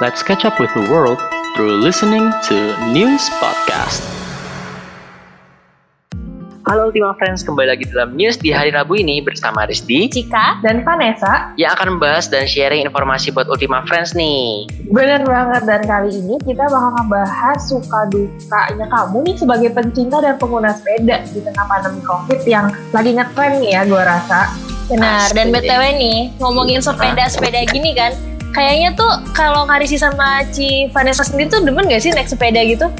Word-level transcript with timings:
Let's 0.00 0.24
catch 0.24 0.48
up 0.48 0.56
with 0.56 0.72
the 0.72 0.88
world 0.88 1.20
through 1.52 1.76
listening 1.76 2.32
to 2.48 2.56
News 2.88 3.20
Podcast. 3.36 4.00
Halo 6.64 6.88
Ultima 6.88 7.12
Friends, 7.20 7.44
kembali 7.44 7.68
lagi 7.68 7.84
dalam 7.92 8.16
news 8.16 8.40
di 8.40 8.48
hari 8.48 8.72
Rabu 8.72 8.96
ini 8.96 9.20
bersama 9.20 9.68
Rizdi 9.68 10.08
Cika 10.08 10.64
dan 10.64 10.88
Vanessa. 10.88 11.52
yang 11.60 11.76
akan 11.76 12.00
membahas 12.00 12.32
dan 12.32 12.48
sharing 12.48 12.88
informasi 12.88 13.28
buat 13.28 13.44
Ultima 13.52 13.84
Friends 13.84 14.16
nih. 14.16 14.72
Bener 14.88 15.20
banget 15.20 15.68
dan 15.68 15.84
kali 15.84 16.16
ini 16.16 16.40
kita 16.48 16.64
bakal 16.64 16.96
ngebahas 16.96 17.60
suka 17.60 18.08
dukanya 18.08 18.88
kamu 18.88 19.16
nih 19.20 19.36
sebagai 19.36 19.68
pencinta 19.76 20.16
dan 20.24 20.40
pengguna 20.40 20.72
sepeda 20.80 21.28
di 21.28 21.44
tengah 21.44 21.68
pandemi 21.68 22.00
covid 22.08 22.40
yang 22.48 22.72
lagi 22.96 23.20
ngetren 23.20 23.60
nih 23.60 23.76
ya 23.76 23.84
gue 23.84 24.00
rasa. 24.00 24.48
Benar, 24.88 25.28
Asli. 25.28 25.36
dan 25.36 25.46
BTW 25.52 25.82
nih, 26.00 26.18
ngomongin 26.40 26.80
sepeda-sepeda 26.80 27.68
gini 27.68 27.92
kan 27.92 28.16
Kayaknya 28.50 28.90
tuh 28.98 29.12
kalau 29.30 29.62
Karisi 29.62 29.94
sama 29.94 30.42
Ci 30.50 30.90
Vanessa 30.90 31.22
sendiri 31.22 31.46
tuh 31.46 31.62
demen 31.62 31.86
gak 31.86 32.02
sih 32.02 32.10
naik 32.10 32.26
sepeda 32.26 32.58
gitu? 32.66 32.90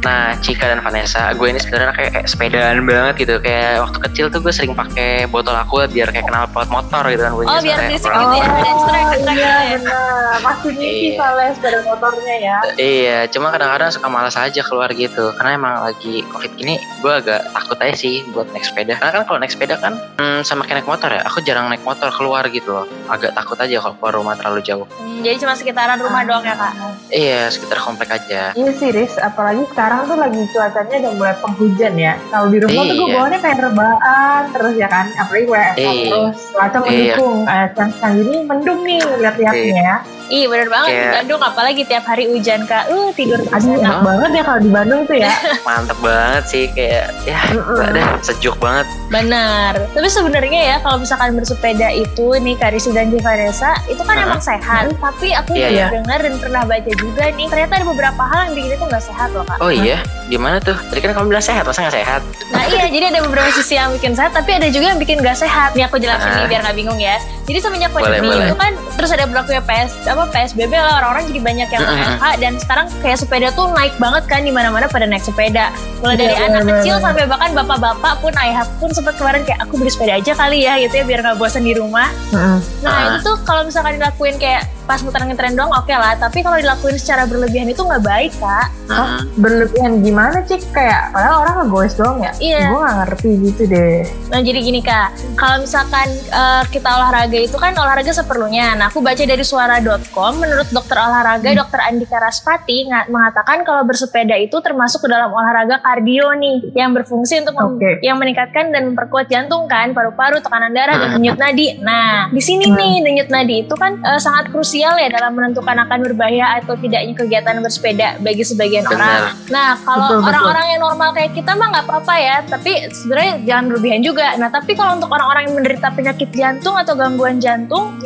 Nah, 0.00 0.32
Cika 0.40 0.64
dan 0.64 0.80
Vanessa, 0.80 1.28
gue 1.36 1.44
ini 1.44 1.60
sebenarnya 1.60 1.92
kayak, 1.92 2.10
kayak 2.16 2.26
sepedaan 2.26 2.88
banget 2.88 3.14
gitu. 3.20 3.36
Kayak 3.36 3.84
waktu 3.84 3.98
kecil 4.08 4.26
tuh 4.32 4.40
gue 4.40 4.48
sering 4.48 4.72
pakai 4.72 5.28
botol 5.28 5.52
aku 5.52 5.84
biar 5.92 6.08
kayak 6.08 6.24
kenal 6.24 6.48
pot 6.48 6.72
motor 6.72 7.04
gitu 7.12 7.20
kan. 7.20 7.32
Oh, 7.36 7.60
biar 7.60 7.76
berisik 7.84 8.08
gitu 8.08 8.16
ya, 8.32 8.48
ada 8.48 8.72
strek-strek 8.80 9.36
iya 9.36 9.52
bener. 9.76 10.40
Pasti 10.40 10.68
mimpi 10.72 10.88
Iya. 10.88 11.16
soalnya 11.20 11.52
sepeda 11.52 11.78
motornya 11.84 12.34
ya. 12.40 12.56
Iya, 12.74 13.18
cuma 13.28 13.52
kadang-kadang 13.52 13.90
suka 13.92 14.08
malas 14.08 14.36
aja 14.40 14.60
keluar 14.64 14.88
gitu. 14.96 15.36
Karena 15.36 15.50
emang 15.52 15.74
lagi 15.84 16.24
covid 16.32 16.52
gini, 16.56 16.80
gue 17.04 17.12
agak 17.12 17.52
takut 17.52 17.76
aja 17.76 17.92
sih 17.94 18.24
buat 18.32 18.48
naik 18.50 18.64
sepeda. 18.64 18.96
Karena 18.96 19.12
kan 19.12 19.22
kalau 19.28 19.38
naik 19.38 19.52
sepeda 19.52 19.76
kan 19.76 20.00
hmm, 20.16 20.40
sama 20.48 20.64
kayak 20.64 20.80
naik 20.80 20.88
motor 20.88 21.12
ya. 21.12 21.20
Aku 21.28 21.44
jarang 21.44 21.68
naik 21.68 21.84
motor 21.84 22.08
keluar 22.08 22.48
gitu 22.48 22.72
loh. 22.72 22.88
Agak 23.06 23.36
takut 23.36 23.60
aja 23.60 23.76
kalau 23.78 23.94
keluar 24.00 24.14
rumah 24.16 24.34
terlalu 24.34 24.64
jauh. 24.64 24.88
Hmm, 24.96 25.20
jadi 25.20 25.36
cuma 25.36 25.52
sekitaran 25.52 26.00
rumah 26.00 26.24
doang 26.24 26.40
ya 26.40 26.56
kak? 26.56 26.72
Iya, 27.12 27.52
sekitar 27.52 27.76
komplek 27.76 28.08
aja. 28.08 28.56
Iya 28.56 28.72
sih 28.72 28.88
Riz, 28.88 29.20
apalagi 29.20 29.66
sekarang 29.68 29.89
tuh 30.00 30.16
lagi 30.16 30.40
cuacanya 30.48 30.96
udah 31.00 31.12
mulai 31.12 31.34
penghujan 31.36 31.94
ya. 31.94 32.12
Kalau 32.28 32.46
di 32.46 32.58
rumah 32.58 32.82
tuh 32.82 32.94
gue 32.94 33.02
Iya. 33.02 33.14
bawaannya 33.16 33.40
kayak 33.40 33.58
rebahan 33.60 34.42
terus 34.50 34.74
ya 34.74 34.88
kan, 34.88 35.06
apalagi 35.16 35.46
WFH 35.46 35.76
Iya. 35.76 36.06
terus 36.06 36.36
cuaca 36.50 36.78
Iya. 36.78 36.84
mendukung. 36.84 37.38
Eh, 37.44 37.66
siang 37.72 38.14
gini 38.16 38.36
mendung 38.44 38.80
nih 38.82 38.98
lihat-lihatnya 39.16 39.80
ya. 39.84 39.96
Iya 40.30 40.46
bener 40.46 40.68
banget 40.68 40.88
di 40.88 40.94
Kayak- 40.96 41.14
Bandung 41.16 41.42
apalagi 41.42 41.82
tiap 41.84 42.04
hari 42.06 42.24
hujan 42.24 42.62
kak 42.62 42.86
Uh 42.86 43.10
tidur 43.10 43.42
terus 43.42 43.66
Aduh 43.66 43.74
enak 43.76 43.98
banget 44.00 44.30
ya 44.30 44.42
kalau 44.44 44.60
di 44.60 44.70
Bandung 44.70 45.00
tuh 45.02 45.16
ya. 45.16 45.32
Mantep 45.66 45.98
banget 45.98 46.44
sih 46.46 46.64
kayak 46.70 47.10
ya 47.24 47.38
ada 47.82 48.02
sejuk 48.20 48.54
banget. 48.56 48.86
Benar. 49.10 49.74
Tapi 49.90 50.06
sebenarnya 50.08 50.60
ya 50.64 50.76
kalau 50.78 51.02
misalkan 51.02 51.34
bersepeda 51.34 51.90
itu 51.90 52.30
nih 52.36 52.54
Karisi 52.54 52.94
dan 52.94 53.10
Ci 53.10 53.18
Vanessa 53.18 53.74
itu 53.84 53.98
kan 54.00 54.14
Heeh. 54.14 54.26
emang 54.28 54.38
sehat. 54.40 54.84
Tapi 54.94 55.34
aku 55.34 55.50
Iya, 55.52 55.66
juga 55.66 55.74
iya. 55.74 55.86
dengar 55.92 56.18
dan 56.20 56.34
pernah 56.38 56.62
baca 56.62 56.92
juga 56.94 57.24
nih 57.28 57.46
ternyata 57.46 57.72
ada 57.74 57.86
beberapa 57.88 58.22
hal 58.22 58.40
yang 58.40 58.54
bikin 58.54 58.70
itu 58.72 58.84
nggak 58.86 59.02
sehat 59.04 59.28
loh 59.32 59.42
kak. 59.42 59.58
Oh 59.58 59.66
iya, 59.68 59.79
gimana 60.26 60.56
tuh? 60.58 60.78
Tadi 60.86 61.00
kan 61.00 61.10
kamu 61.12 61.26
bilang 61.28 61.42
sehat, 61.42 61.62
masa 61.62 61.82
gak 61.82 61.96
sehat? 61.96 62.22
Nah 62.48 62.62
iya, 62.64 62.86
jadi 62.86 63.10
ada 63.10 63.20
beberapa 63.20 63.50
sisi 63.50 63.74
yang 63.74 63.90
bikin 63.90 64.12
sehat, 64.12 64.30
tapi 64.30 64.50
ada 64.52 64.66
juga 64.66 64.94
yang 64.94 64.98
bikin 64.98 65.18
gak 65.18 65.34
sehat. 65.34 65.74
Nih 65.74 65.82
aku 65.82 65.96
jelasin 65.96 66.28
nih 66.28 66.44
Ah. 66.44 66.48
biar 66.48 66.60
gak 66.62 66.76
bingung 66.76 66.96
ya. 66.96 67.18
Jadi 67.44 67.58
semenjak 67.58 67.90
pandemi 67.90 68.30
itu 68.30 68.54
kan 68.54 68.70
terus 68.94 69.10
ada 69.10 69.26
berlakunya 69.26 69.58
PS 69.60 70.06
apa 70.06 70.22
PSBB 70.28 70.70
lah 70.72 71.00
orang-orang 71.00 71.24
jadi 71.26 71.40
banyak 71.40 71.68
yang. 71.68 71.82
WFH 71.82 72.24
dan 72.38 72.52
sekarang 72.56 72.86
kayak 73.00 73.18
sepeda 73.18 73.48
tuh 73.50 73.66
naik 73.68 73.94
banget 73.96 74.22
kan 74.24 74.40
di 74.40 74.50
mana-mana 74.50 74.86
pada 74.86 75.02
naik 75.04 75.20
sepeda. 75.20 75.74
Mulai 75.98 76.16
dari 76.16 76.32
Iya, 76.32 76.46
anak 76.46 76.62
bener, 76.62 76.74
kecil 76.78 76.94
sampai 76.96 77.24
bahkan 77.26 77.50
bapak-bapak 77.52 78.12
pun 78.20 78.32
ayah 78.38 78.62
pun 78.78 78.90
sempat 78.90 79.14
kemarin 79.16 79.42
kayak 79.42 79.60
aku 79.60 79.74
beli 79.76 79.90
sepeda 79.90 80.14
aja 80.14 80.32
kali 80.32 80.62
ya 80.62 80.78
gitu 80.78 80.94
ya 80.94 81.04
biar 81.04 81.20
gak 81.22 81.36
bosan 81.36 81.62
di 81.62 81.74
rumah. 81.74 82.06
Nah 82.30 82.60
Ah. 82.86 83.02
itu 83.10 83.24
tuh 83.24 83.36
kalau 83.42 83.62
misalkan 83.62 83.96
dilakuin 83.96 84.36
kayak 84.36 84.62
pas 84.90 84.98
muter-ngetren 85.00 85.54
doang 85.54 85.70
oke 85.70 85.94
lah, 85.94 86.18
tapi 86.18 86.42
kalau 86.42 86.58
dilakuin 86.58 86.98
secara 86.98 87.22
berlebihan 87.22 87.70
itu 87.70 87.78
nggak 87.78 88.02
baik 88.02 88.34
kak. 88.34 88.66
Hmm. 88.90 89.22
Berlebihan 89.38 90.02
gimana 90.02 90.42
cik? 90.42 90.74
Kayak 90.74 91.14
padahal 91.14 91.46
orang 91.46 91.54
ngegoes 91.62 91.94
doang 91.94 92.18
ya. 92.18 92.32
Iya. 92.42 92.62
Gue 92.66 92.80
gak 92.80 92.96
ngerti 92.98 93.30
gitu 93.40 93.62
deh. 93.70 93.98
Nah 94.28 94.40
jadi 94.42 94.58
gini 94.58 94.80
kak, 94.82 95.08
kalau 95.38 95.62
misalkan 95.62 96.10
eh, 96.10 96.62
kita 96.66 96.90
olahraga 96.90 97.38
itu 97.38 97.54
kan 97.54 97.70
olahraga 97.72 98.10
seperlunya. 98.10 98.74
Nah 98.74 98.90
aku 98.90 98.98
baca 98.98 99.22
dari 99.22 99.46
suara.com, 99.46 100.32
menurut 100.34 100.66
dokter 100.68 100.98
olahraga 100.98 101.54
dokter 101.54 101.78
Andika 101.80 102.18
Raspati 102.18 102.90
nga- 102.90 103.06
mengatakan 103.06 103.62
kalau 103.62 103.86
bersepeda 103.86 104.34
itu 104.34 104.58
termasuk 104.58 105.06
ke 105.06 105.08
dalam 105.08 105.30
olahraga 105.30 105.78
kardio 105.78 106.34
nih, 106.34 106.74
yang 106.74 106.90
berfungsi 106.90 107.38
untuk 107.38 107.54
mem- 107.54 107.78
Oke. 107.78 107.92
yang 108.02 108.18
meningkatkan 108.18 108.74
dan 108.74 108.90
memperkuat 108.90 109.30
jantung 109.30 109.70
kan, 109.70 109.94
paru-paru, 109.94 110.42
tekanan 110.42 110.74
darah 110.74 110.98
dan 110.98 111.14
Hmm. 111.14 111.22
denyut 111.22 111.38
nadi. 111.38 111.78
Nah 111.78 112.26
di 112.26 112.42
sini 112.42 112.66
Hmm. 112.66 112.74
nih 112.74 112.94
denyut 113.06 113.28
nadi 113.30 113.54
itu 113.62 113.74
kan 113.78 114.02
eh, 114.02 114.18
sangat 114.18 114.50
krusial 114.50 114.79
ya 114.88 115.08
dalam 115.12 115.36
menentukan 115.36 115.76
akan 115.84 115.98
berbahaya 116.00 116.62
atau 116.62 116.78
tidaknya 116.78 117.12
kegiatan 117.12 117.60
bersepeda 117.60 118.16
bagi 118.24 118.44
sebagian 118.46 118.88
Benar. 118.88 118.96
orang. 118.96 119.20
Nah, 119.52 119.70
kalau 119.84 120.24
orang-orang 120.24 120.66
yang 120.76 120.80
normal 120.80 121.10
kayak 121.12 121.36
kita 121.36 121.52
mah 121.52 121.68
nggak 121.76 121.84
apa-apa 121.84 122.14
ya, 122.16 122.36
tapi 122.48 122.88
sebenarnya 122.88 123.32
jangan 123.44 123.64
berlebihan 123.68 124.00
juga. 124.00 124.26
Nah, 124.40 124.48
tapi 124.48 124.72
kalau 124.72 124.96
untuk 124.96 125.10
orang-orang 125.12 125.50
yang 125.50 125.54
menderita 125.60 125.88
penyakit 125.92 126.30
jantung 126.32 126.78
atau 126.78 126.94
gangguan 126.96 127.36
jantung, 127.36 127.98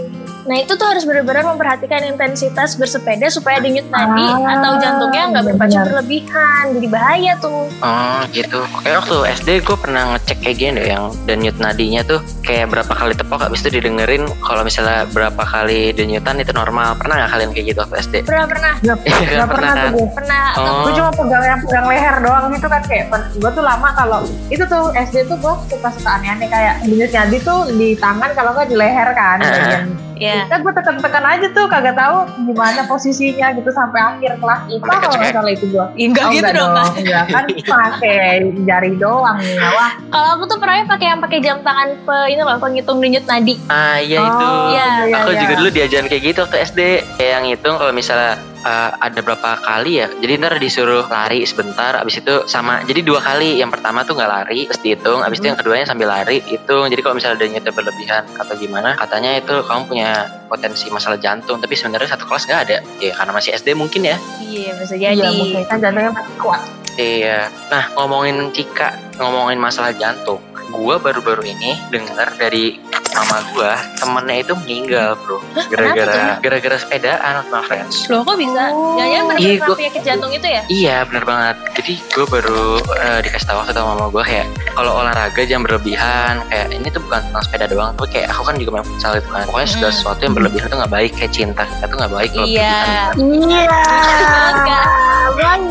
nah 0.45 0.57
itu 0.57 0.73
tuh 0.73 0.85
harus 0.85 1.03
benar-benar 1.03 1.45
memperhatikan 1.47 2.05
intensitas 2.05 2.75
bersepeda 2.75 3.27
supaya 3.29 3.59
denyut 3.59 3.87
nadi 3.87 4.23
Ah, 4.27 4.55
atau 4.55 4.77
jantungnya 4.77 5.23
nggak 5.31 5.45
berpacu 5.47 5.79
berlebihan, 5.81 6.65
jadi 6.71 6.87
bahaya 6.87 7.33
tuh. 7.39 7.65
Oh 7.75 8.21
gitu. 8.31 8.61
Kayak 8.79 8.97
waktu 9.01 9.17
SD 9.35 9.49
gue 9.61 9.77
pernah 9.77 10.03
ngecek 10.13 10.39
kayak 10.41 10.57
gini 10.57 10.73
deh 10.77 10.87
yang 10.87 11.05
denyut 11.25 11.57
nadinya 11.57 12.01
tuh 12.03 12.21
kayak 12.41 12.69
berapa 12.69 12.89
kali 12.89 13.13
tepok 13.13 13.41
habis 13.41 13.61
itu 13.61 13.75
didengerin 13.75 14.25
kalau 14.39 14.63
misalnya 14.63 15.09
berapa 15.09 15.41
kali 15.41 15.91
denyutan 15.91 16.37
itu 16.37 16.53
normal. 16.53 16.93
Pernah 16.95 17.15
nggak 17.19 17.31
kalian 17.31 17.51
kayak 17.51 17.67
gitu 17.67 17.79
waktu 17.81 17.97
SD? 18.01 18.15
Pernah 18.23 18.47
pernah 18.47 18.73
Gak, 18.77 18.97
Iya, 19.03 19.17
gak 19.41 19.49
pernah 19.51 19.73
tuh 19.75 19.91
gue. 19.95 20.07
pernah 20.13 20.45
Oh. 20.55 20.83
Gue 20.85 20.93
cuma 20.95 21.11
pegang 21.11 21.45
yang 21.47 21.61
pegang 21.61 21.87
leher 21.87 22.15
doang 22.21 22.45
gitu 22.49 22.67
kan 22.67 22.83
kayak 22.85 23.05
gue 23.35 23.51
tuh 23.51 23.65
lama 23.65 23.89
kalau 23.93 24.21
itu 24.47 24.65
tuh 24.65 24.93
SD 24.93 25.25
tuh 25.25 25.37
gue 25.37 25.55
suka 25.69 25.89
suka 25.91 26.11
aneh-aneh 26.15 26.47
kayak 26.47 26.85
denyut 26.85 27.11
nadi 27.11 27.39
tuh 27.41 27.61
di 27.71 27.97
tangan 27.97 28.31
kalau 28.33 28.53
nggak 28.53 28.69
di 28.69 28.77
leher 28.77 29.09
kan 29.13 29.37
Ah. 29.37 29.49
bagian 29.51 29.85
ya. 30.17 30.47
Kan 30.47 30.63
gue 30.63 30.73
tekan-tekan 30.73 31.25
aja 31.25 31.47
tuh 31.51 31.67
kagak 31.67 31.95
tahu 31.95 32.17
gimana 32.45 32.87
posisinya 32.87 33.53
gitu 33.53 33.71
sampai 33.71 34.01
akhir 34.01 34.39
kelas 34.39 34.61
IPA 34.69 34.95
kalau 35.01 35.15
nggak 35.15 35.33
salah 35.33 35.53
itu 35.53 35.67
gue. 35.69 35.87
Enggak 35.99 36.25
gitu 36.33 36.51
dong. 36.55 36.73
Kak. 36.75 36.93
Ya 37.03 37.21
kan 37.27 37.45
pakai 37.75 38.23
jari 38.63 38.93
doang 38.97 39.37
nih 39.39 39.55
ya. 39.57 39.69
Wah. 39.73 39.93
Kalau 40.09 40.29
aku 40.39 40.45
tuh 40.47 40.59
pernah 40.59 40.85
pakai 40.85 41.07
yang 41.11 41.21
pakai 41.21 41.39
jam 41.41 41.59
tangan 41.61 41.89
pe 42.01 42.17
ini 42.31 42.41
loh 42.41 42.57
penghitung 42.57 42.99
denyut 42.99 43.25
nadi. 43.25 43.55
Ah 43.67 43.99
iya 43.99 44.19
itu. 44.23 44.45
Oh, 44.45 44.67
Iya. 44.71 44.89
iya, 45.07 45.17
Aku 45.21 45.31
iya. 45.33 45.41
juga 45.43 45.55
dulu 45.59 45.69
diajarin 45.71 46.09
kayak 46.09 46.23
gitu 46.25 46.39
waktu 46.47 46.59
SD. 46.63 46.81
Kayak 47.19 47.31
yang 47.35 47.45
hitung 47.51 47.75
kalau 47.77 47.93
misalnya 47.93 48.39
uh, 48.65 48.91
ada 48.99 49.21
berapa 49.21 49.61
kali 49.61 50.01
ya. 50.01 50.09
Jadi 50.09 50.33
ntar 50.41 50.57
disuruh 50.59 51.05
lari 51.07 51.45
sebentar. 51.45 52.01
Abis 52.01 52.25
itu 52.25 52.35
sama. 52.49 52.81
Jadi 52.89 53.05
dua 53.05 53.21
kali. 53.21 53.61
Yang 53.61 53.79
pertama 53.79 54.03
tuh 54.03 54.17
nggak 54.17 54.31
lari. 54.31 54.67
Terus 54.67 54.81
dihitung. 54.81 55.21
Abis 55.21 55.39
itu 55.39 55.47
yang 55.53 55.59
keduanya 55.61 55.87
sambil 55.87 56.09
lari. 56.11 56.41
Hitung. 56.43 56.89
Jadi 56.89 57.01
kalau 57.05 57.15
misalnya 57.15 57.39
denyutnya 57.45 57.73
berlebihan 57.73 58.25
atau 58.41 58.55
gimana. 58.57 58.97
Katanya 58.97 59.39
itu 59.39 59.55
kamu 59.63 59.83
punya 59.87 60.11
potensi 60.49 60.89
masalah 60.89 61.21
jantung. 61.21 61.61
Tapi 61.61 61.75
sebenarnya 61.77 62.17
satu 62.17 62.25
kelas 62.25 62.49
nggak 62.49 62.61
ada. 62.67 62.79
Ya 62.99 63.13
karena 63.15 63.33
masih 63.37 63.51
SD 63.55 63.77
mungkin 63.77 64.09
ya. 64.09 64.17
Iya, 64.41 64.73
bisa 64.81 64.95
Iya 64.97 65.11
jadi. 65.13 65.37
mungkin 65.37 65.63
kan 65.69 65.79
jantungnya 65.79 66.11
masih 66.11 66.35
kuat. 66.41 66.63
Iya. 66.95 67.51
Nah 67.71 67.85
ngomongin 67.99 68.51
Cika, 68.55 69.19
ngomongin 69.21 69.59
masalah 69.61 69.93
jantung. 69.95 70.41
Gua 70.73 70.99
baru-baru 70.99 71.45
ini 71.47 71.77
dengar 71.93 72.35
dari 72.35 72.81
mama 73.15 73.39
gua 73.49 73.73
temennya 73.95 74.37
itu 74.41 74.53
meninggal 74.57 75.15
bro. 75.17 75.39
Gara-gara 75.69 76.37
gara-gara 76.39 76.77
sepedaan 76.77 77.33
sama 77.41 77.63
friends. 77.63 78.07
Loh 78.07 78.21
kok 78.21 78.35
bisa? 78.35 78.69
Oh. 78.69 78.99
Iya, 78.99 79.23
gua- 79.61 79.75
penyakit 79.75 80.03
jantung 80.03 80.31
itu 80.31 80.45
ya? 80.45 80.63
Iya 80.67 80.97
bener 81.05 81.23
banget. 81.23 81.57
Jadi 81.75 81.95
gue 82.05 82.27
baru 82.27 82.65
eh, 82.81 83.19
dikasih 83.23 83.47
tahu 83.47 83.57
waktu 83.57 83.71
itu 83.71 83.79
sama 83.79 83.93
mama 83.95 84.07
gue 84.09 84.25
kayak 84.25 84.47
kalau 84.73 84.93
olahraga 84.97 85.41
jangan 85.41 85.63
berlebihan. 85.65 86.35
Kayak 86.45 86.67
ini 86.71 86.89
tuh 86.89 87.01
bukan 87.01 87.21
tentang 87.25 87.43
sepeda 87.45 87.67
doang. 87.67 87.91
Tapi 87.95 88.09
kayak 88.11 88.29
aku 88.29 88.43
kan 88.43 88.55
juga 88.57 88.71
main 88.73 88.85
futsal 88.85 89.13
gitu 89.15 89.29
kan. 89.29 89.43
Pokoknya 89.45 89.69
segala 89.69 89.87
Hmm. 89.87 89.97
sesuatu 89.97 90.21
yang 90.21 90.35
berlebihan 90.35 90.67
itu 90.67 90.77
nggak 90.77 90.93
baik. 90.93 91.11
Kayak 91.15 91.33
cinta 91.33 91.63
kita 91.65 91.85
tuh 91.87 91.97
nggak 91.97 92.13
baik 92.13 92.31
kalau 92.31 92.47
Iya. 92.47 92.75
berlebihan. 93.15 94.55
Iya. 94.59 94.81
Baik. 95.35 95.63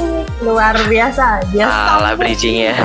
Luar 0.43 0.75
biasa. 0.83 1.25
Dia 1.49 1.65
Salah 1.65 2.13
bridgingnya. 2.13 2.75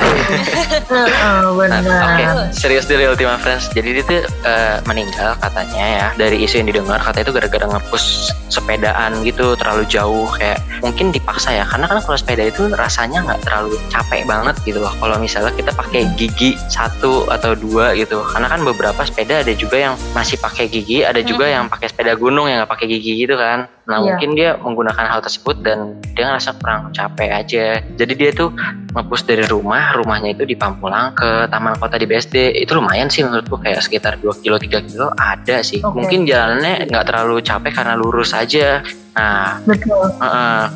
Heeh, 0.89 1.43
Nah, 1.49 1.51
benar. 1.51 1.83
Oke, 2.15 2.25
serius 2.53 2.87
dari 2.87 3.05
Ultima 3.05 3.35
Friends. 3.37 3.67
Jadi 3.69 3.99
dia 3.99 4.23
eh, 4.49 4.77
meninggal 4.89 5.37
katanya 5.37 5.85
ya. 5.85 6.07
Dari 6.17 6.41
isu 6.43 6.65
yang 6.65 6.69
didengar 6.73 6.99
katanya 7.05 7.25
itu 7.29 7.35
gara-gara 7.37 7.67
ngepush 7.69 8.33
sepedaan 8.49 9.21
gitu 9.29 9.53
terlalu 9.61 9.85
jauh 9.87 10.27
kayak 10.41 10.59
mungkin 10.81 11.13
dipaksa 11.13 11.53
ya. 11.53 11.65
Karena 11.69 11.85
kan 11.87 12.01
kalau 12.01 12.17
sepeda 12.17 12.49
itu 12.49 12.73
rasanya 12.73 13.21
nggak 13.29 13.41
terlalu 13.45 13.77
capek 13.93 14.25
banget 14.25 14.57
gitu 14.65 14.81
loh. 14.81 14.93
Kalau 14.97 15.17
misalnya 15.21 15.53
kita 15.53 15.71
pakai 15.77 16.09
gigi 16.17 16.57
satu 16.73 17.29
atau 17.29 17.53
dua 17.53 17.93
gitu. 17.95 18.25
Karena 18.25 18.49
kan 18.49 18.65
beberapa 18.65 19.05
sepeda 19.05 19.45
ada 19.45 19.53
juga 19.53 19.77
yang 19.77 19.95
masih 20.17 20.41
pakai 20.41 20.67
gigi, 20.67 21.05
ada 21.05 21.21
juga 21.21 21.45
Hmm. 21.45 21.55
yang 21.55 21.65
pakai 21.69 21.87
sepeda 21.93 22.13
gunung 22.17 22.49
yang 22.49 22.65
nggak 22.65 22.73
pakai 22.73 22.87
gigi 22.89 23.29
gitu 23.29 23.37
kan. 23.37 23.69
Nah 23.89 24.05
Iya. 24.05 24.05
mungkin 24.05 24.31
dia 24.37 24.51
menggunakan 24.61 25.07
hal 25.09 25.21
tersebut 25.25 25.65
dan 25.65 25.97
dia 26.13 26.29
ngerasa 26.29 26.61
kurang 26.61 26.93
capek 26.93 27.31
aja. 27.33 27.81
Jadi 27.97 28.13
dia 28.13 28.31
tuh 28.37 28.53
ngepush 28.93 29.25
dari 29.25 29.49
rumah, 29.49 29.97
rumahnya 29.97 30.37
itu 30.37 30.45
di 30.45 30.53
Pamulang 30.53 31.17
ke 31.17 31.49
Taman 31.49 31.81
Kota 31.81 31.97
di 31.97 32.05
BSD. 32.05 32.53
Itu 32.53 32.77
lumayan 32.77 33.09
sih 33.09 33.25
menurutku 33.25 33.57
kayak 33.57 33.81
sekitar 33.81 34.21
2 34.21 34.45
kilo 34.45 34.61
3 34.61 34.85
kilo 34.85 35.09
ada 35.17 35.65
sih. 35.65 35.81
Oke. 35.81 36.05
Mungkin 36.05 36.29
jalannya 36.29 36.85
nggak 36.85 37.05
terlalu 37.09 37.41
capek 37.41 37.73
karena 37.73 37.97
lurus 37.97 38.37
aja. 38.37 38.85
Nah, 39.19 39.59
Betul. 39.67 40.15
uh, 40.23 40.71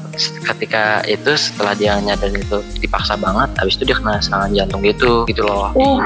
ketika 0.50 1.06
itu 1.06 1.31
setelah 1.39 1.79
dia 1.79 1.94
nyadar 2.03 2.27
itu 2.35 2.59
dipaksa 2.83 3.15
banget, 3.15 3.55
habis 3.55 3.79
itu 3.79 3.87
dia 3.87 3.94
kena 3.94 4.19
serangan 4.19 4.50
jantung 4.50 4.83
gitu, 4.83 5.23
gitu 5.31 5.47
loh. 5.47 5.71
Uh, 5.79 6.03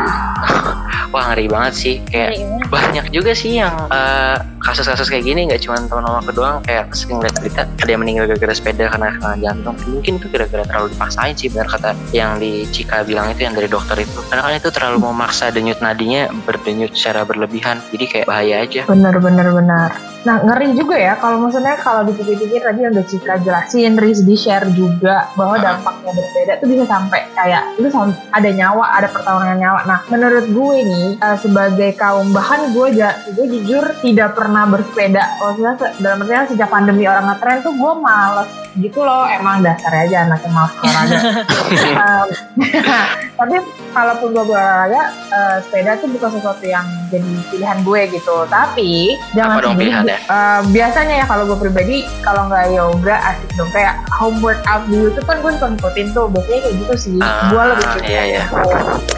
Wah 1.17 1.33
ngeri 1.33 1.49
banget 1.49 1.73
sih, 1.73 1.95
kayak 2.13 2.37
Ngeri. 2.37 2.69
banyak 2.69 3.07
juga 3.09 3.33
sih 3.33 3.57
yang 3.57 3.73
eh, 3.89 4.37
kasus-kasus 4.67 5.07
kayak 5.07 5.23
gini 5.23 5.47
nggak 5.47 5.63
cuma 5.63 5.79
teman 5.79 6.03
aku 6.03 6.35
doang 6.35 6.59
kayak 6.67 6.91
sering 6.91 7.23
lihat 7.23 7.39
berita 7.39 7.63
ada 7.63 7.87
yang 7.87 8.03
meninggal 8.03 8.27
gara-gara 8.27 8.55
sepeda 8.59 8.91
karena 8.91 9.15
serangan 9.15 9.39
jantung 9.39 9.77
mungkin 9.87 10.13
itu 10.19 10.27
gara-gara 10.27 10.65
terlalu 10.67 10.89
dipaksain 10.91 11.35
sih 11.39 11.49
benar 11.55 11.71
kata 11.71 11.91
yang 12.11 12.43
di 12.43 12.67
Cika 12.75 13.07
bilang 13.07 13.31
itu 13.31 13.47
yang 13.47 13.55
dari 13.55 13.71
dokter 13.71 14.03
itu 14.03 14.19
karena 14.27 14.43
kan 14.43 14.55
itu 14.59 14.71
terlalu 14.75 14.99
memaksa 15.07 15.55
denyut 15.55 15.79
nadinya 15.79 16.27
berdenyut 16.43 16.91
secara 16.99 17.23
berlebihan 17.23 17.79
jadi 17.95 18.05
kayak 18.11 18.27
bahaya 18.27 18.55
aja 18.67 18.83
bener 18.91 19.15
bener 19.23 19.47
benar. 19.55 19.91
Nah 20.27 20.43
ngeri 20.43 20.75
juga 20.75 20.99
ya 20.99 21.15
kalau 21.23 21.39
maksudnya 21.39 21.79
kalau 21.79 22.03
dipikir-pikir 22.27 22.61
tadi 22.67 22.81
yang 22.83 22.93
udah 22.93 23.07
Cika 23.07 23.35
jelasin, 23.39 23.95
Riz 23.95 24.27
di 24.27 24.35
share 24.35 24.67
juga 24.75 25.31
bahwa 25.39 25.55
Ah. 25.57 25.79
dampaknya 25.79 26.11
berbeda 26.11 26.53
tuh 26.59 26.67
bisa 26.67 26.85
sampai 26.91 27.21
kayak 27.39 27.63
itu 27.79 27.89
ada 28.35 28.51
nyawa, 28.51 28.85
ada 28.99 29.09
pertaruhan 29.09 29.57
nyawa. 29.57 29.81
Nah 29.87 29.99
menurut 30.11 30.47
gue 30.51 30.77
nih 30.83 31.09
eh, 31.23 31.37
sebagai 31.39 31.91
kaum 31.95 32.35
bahan 32.35 32.75
gue 32.75 32.87
gue 33.31 33.47
jujur 33.47 33.95
tidak 34.03 34.35
pernah 34.35 34.67
bersepeda. 34.67 35.39
Maksudnya 35.39 35.73
dalam 36.03 36.27
artian 36.27 36.51
sejak 36.51 36.67
pandemi 36.67 37.07
orang 37.07 37.31
ngetren 37.31 37.63
tuh 37.63 37.73
gue 37.79 37.93
males 37.95 38.51
gitu 38.75 39.01
loh. 39.01 39.25
Emang 39.31 39.63
dasar 39.63 39.95
aja 39.95 40.27
anaknya 40.27 40.51
malas 40.51 40.75
olahraga. 40.83 41.19
tapi 43.37 43.61
kalaupun 43.91 44.29
gue 44.31 44.45
berolahraga 44.47 45.03
eh, 45.29 45.57
sepeda 45.61 45.97
tuh 45.97 46.09
bukan 46.09 46.31
sesuatu 46.31 46.65
yang 46.65 46.83
jadi 47.07 47.23
pilihan 47.47 47.79
gue 47.81 48.01
gitu 48.11 48.37
tapi 48.47 49.15
jangan 49.33 49.53
Apa 49.53 49.63
dong 49.63 49.73
sedih. 49.73 49.81
pilihannya? 49.85 50.19
Eh, 50.19 50.61
biasanya 50.71 51.15
ya 51.15 51.27
kalau 51.27 51.45
gue 51.45 51.59
pribadi 51.59 51.97
kalau 52.21 52.49
nggak 52.49 52.67
yoga 52.71 53.17
asik 53.27 53.51
dong 53.55 53.71
kayak 53.71 53.95
home 54.11 54.41
workout 54.41 54.83
di 54.87 54.97
YouTube 54.99 55.25
kan 55.25 55.37
gue 55.39 55.53
suka 55.53 55.67
ngikutin 55.71 56.07
tuh 56.11 56.25
biasanya 56.27 56.61
kayak 56.63 56.75
gitu 56.79 56.95
sih 56.97 57.15
Ah, 57.19 57.49
gue 57.49 57.63
lebih 57.67 57.87
suka 57.87 58.07
iya, 58.07 58.23
iya. 58.27 58.43
gitu. 58.43 58.57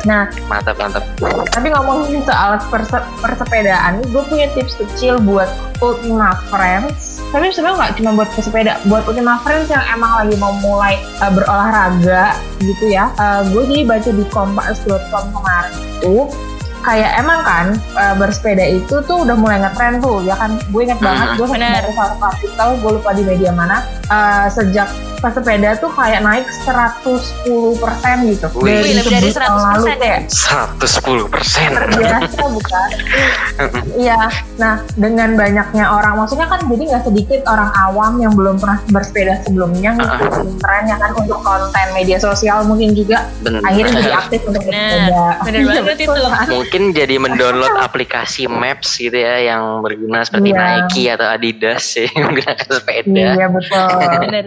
nah 0.05 0.23
mantap 0.47 0.77
mantap 0.77 1.05
tapi 1.49 1.67
ngomongin 1.69 2.21
soal 2.23 2.51
perse- 2.67 3.07
persepedaan 3.19 4.03
gue 4.05 4.23
punya 4.25 4.47
tips 4.53 4.75
kecil 4.77 5.19
buat 5.21 5.47
Ultima 5.79 6.35
Friends 6.49 7.18
tapi 7.29 7.53
sebenarnya 7.53 7.77
nggak 7.77 7.95
cuma 8.01 8.11
buat 8.17 8.31
pesepeda 8.33 8.73
buat 8.89 9.05
Ultima 9.05 9.37
Friends 9.45 9.69
yang 9.69 9.85
emang 9.93 10.13
lagi 10.25 10.35
mau 10.41 10.53
mulai 10.65 10.97
uh, 11.21 11.29
berolahraga 11.29 12.37
gitu 12.65 12.89
ya. 12.89 13.13
Uh, 13.21 13.45
gue 13.53 13.63
jadi 13.69 13.83
baca 13.85 14.11
di 14.11 14.25
kompas.com 14.33 15.25
kemarin 15.33 15.73
itu 15.77 16.17
kayak 16.79 17.21
emang 17.21 17.41
kan 17.45 17.67
uh, 18.01 18.15
bersepeda 18.17 18.65
itu 18.65 19.03
tuh 19.05 19.29
udah 19.29 19.37
mulai 19.37 19.61
ngetren 19.61 20.01
tuh 20.01 20.25
ya 20.25 20.35
kan? 20.41 20.57
Gue 20.73 20.89
inget 20.89 21.01
banget 21.05 21.37
gue 21.37 21.47
dari 21.53 21.91
salah 21.93 22.17
satu 22.17 22.25
artikel 22.33 22.69
gue 22.81 22.91
lupa 22.97 23.11
di 23.13 23.23
media 23.29 23.53
mana 23.53 23.85
uh, 24.09 24.49
sejak 24.49 24.89
pesepeda 25.19 25.75
tuh 25.77 25.91
kayak 25.91 26.21
naik 26.21 26.47
110% 26.63 27.45
gitu 28.25 28.47
Wih. 28.57 28.79
Wih, 28.79 28.95
lebih 28.95 29.13
dari 29.13 29.29
11 29.29 29.37
tahun 29.37 29.59
100% 29.59 29.69
lalu 29.69 29.85
ya? 29.85 29.97
kayak 29.99 30.21
110 30.29 31.29
persen 31.29 31.69
biasa 31.91 32.43
bukan 32.49 32.89
iya 34.03 34.21
nah 34.55 34.75
dengan 34.95 35.35
banyaknya 35.35 35.85
orang 35.87 36.15
maksudnya 36.17 36.47
kan 36.47 36.61
jadi 36.65 36.83
nggak 36.87 37.05
sedikit 37.05 37.41
orang 37.45 37.71
awam 37.77 38.13
yang 38.19 38.33
belum 38.33 38.57
pernah 38.57 38.79
bersepeda 38.89 39.43
sebelumnya 39.43 39.95
ngikutin 39.95 40.59
trennya 40.59 40.97
kan 40.97 41.11
untuk 41.15 41.39
konten 41.41 41.87
media 41.93 42.19
sosial 42.19 42.63
mungkin 42.65 42.93
juga 42.93 43.27
akhirnya 43.61 43.93
jadi 43.97 44.13
aktif 44.17 44.41
untuk 44.45 44.63
Bener. 44.63 44.73
bersepeda 44.73 45.27
Bener 45.41 45.59
Iya, 45.59 45.83
banget 45.83 45.99
itu. 46.01 46.23
mungkin 46.49 46.83
jadi 46.93 47.15
mendownload 47.17 47.75
aplikasi 47.87 48.47
Maps 48.47 48.95
gitu 48.97 49.15
ya 49.15 49.43
yang 49.45 49.83
berguna 49.83 50.23
seperti 50.23 50.49
Iya. 50.49 50.61
Nike 50.81 51.05
atau 51.11 51.27
Adidas 51.29 51.83
sih 51.95 52.09
menggunakan 52.15 52.69
sepeda 52.71 53.27
iya 53.35 53.47
betul 53.47 53.89
Bener. 54.21 54.45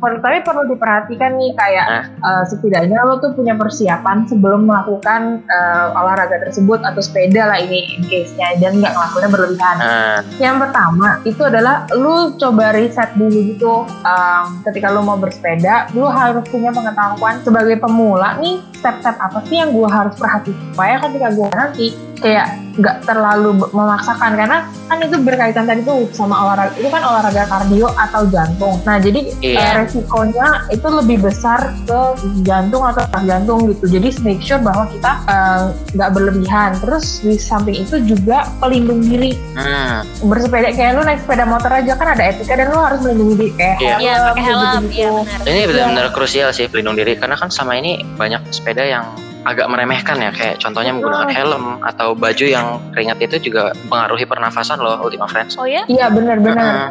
Per- 0.00 0.16
tapi 0.24 0.40
perlu 0.40 0.64
diperhatikan 0.64 1.36
nih 1.36 1.52
kayak 1.52 1.86
Hah? 1.86 2.04
eh, 2.08 2.44
setidaknya 2.48 3.04
lo 3.04 3.20
tuh 3.20 3.36
punya 3.36 3.52
persiapan 3.52 4.24
sebelum 4.24 4.64
melakukan 4.64 5.44
eh, 5.44 5.88
olahraga 5.92 6.40
tersebut 6.48 6.80
atau 6.80 7.04
sepeda 7.04 7.52
lah 7.52 7.60
ini 7.60 8.00
in 8.00 8.02
case-nya 8.08 8.56
dan 8.56 8.80
nggak 8.80 8.96
ngelakuinnya 8.96 9.28
berlebihan. 9.28 9.76
Nah, 9.76 10.18
Yang 10.40 10.56
pertama 10.64 11.08
itu 11.28 11.42
adalah 11.44 11.84
lu 11.92 12.32
coba 12.40 12.72
riset 12.72 13.12
dulu 13.12 13.38
gitu 13.44 13.84
um, 13.84 14.44
ketika 14.64 14.88
lu 14.88 15.04
mau 15.04 15.20
bersepeda, 15.20 15.92
lu 15.92 16.08
harus 16.08 16.48
punya 16.48 16.72
pengetahuan 16.72 17.36
sebagai 17.44 17.76
pemula 17.76 18.40
nih 18.40 18.56
step-step 18.80 19.20
apa 19.20 19.44
sih 19.52 19.60
yang 19.60 19.68
gue 19.76 19.84
harus 19.84 20.16
perhatikan 20.16 20.64
supaya 20.72 20.96
ketika 21.04 21.28
gue 21.28 21.48
nanti 21.52 21.86
kayak 22.20 22.46
nggak 22.70 23.02
terlalu 23.02 23.50
memaksakan 23.72 24.38
karena 24.38 24.58
kan 24.86 24.98
itu 24.98 25.16
berkaitan 25.18 25.66
tadi 25.66 25.82
tuh 25.82 26.06
sama 26.10 26.32
olahraga 26.38 26.72
itu 26.74 26.88
kan 26.88 27.02
olahraga 27.02 27.44
kardio 27.44 27.88
atau 27.90 28.22
jantung. 28.26 28.78
Nah 28.84 28.96
jadi 28.96 29.20
Iya. 29.42 29.58
eh, 29.58 29.72
resikonya 29.80 30.46
itu 30.68 30.86
lebih 30.86 31.18
besar 31.20 31.74
ke 31.82 32.00
jantung 32.40 32.80
atau 32.80 33.02
otak 33.02 33.24
jantung 33.24 33.68
gitu. 33.68 33.84
Jadi 33.90 34.08
make 34.22 34.40
sure 34.40 34.56
bahwa 34.58 34.86
kita 34.86 35.12
eh, 35.26 35.62
nggak 35.92 36.10
berlebihan. 36.10 36.70
Terus 36.78 37.20
di 37.20 37.36
samping 37.36 37.76
itu 37.76 38.00
juga 38.00 38.48
pelindung 38.56 39.02
diri 39.02 39.34
hmm, 39.34 40.24
bersepeda 40.24 40.70
kayak 40.70 40.90
lu 40.94 41.02
naik 41.02 41.20
sepeda 41.20 41.44
motor 41.44 41.70
aja 41.70 41.92
kan 41.94 42.08
ada 42.10 42.22
etika 42.22 42.54
dan 42.54 42.70
lu 42.70 42.78
harus 42.78 43.00
melindungi 43.00 43.34
diri 43.36 43.52
kayak 43.54 43.76
Iya. 43.80 43.94
Iya, 43.98 44.14
pakai 44.26 44.42
helm. 44.42 44.60
gitu-gitu. 44.62 44.94
Iya, 44.94 45.08
benar. 45.10 45.38
ini 45.44 45.60
benar-benar 45.66 46.06
krusial 46.12 46.48
sih 46.50 46.66
pelindung 46.66 46.94
diri 46.94 47.12
karena 47.14 47.34
kan 47.34 47.48
sama 47.48 47.74
ini 47.74 48.00
banyak 48.14 48.40
sepeda 48.50 48.84
yang 48.84 49.04
agak 49.44 49.66
meremehkan 49.72 50.20
ya 50.20 50.30
kayak 50.30 50.60
contohnya 50.60 50.92
menggunakan 50.92 51.28
helm 51.32 51.64
atau 51.80 52.12
baju 52.12 52.44
yang 52.44 52.76
keringat 52.92 53.18
itu 53.24 53.50
juga 53.50 53.72
mengaruhi 53.88 54.28
pernafasan 54.28 54.80
loh 54.80 55.00
Ultima 55.00 55.24
Friends. 55.24 55.56
Oh 55.56 55.64
ya? 55.64 55.84
Iya 55.88 56.12
benar-benar. 56.12 56.60
Heeh. 56.60 56.88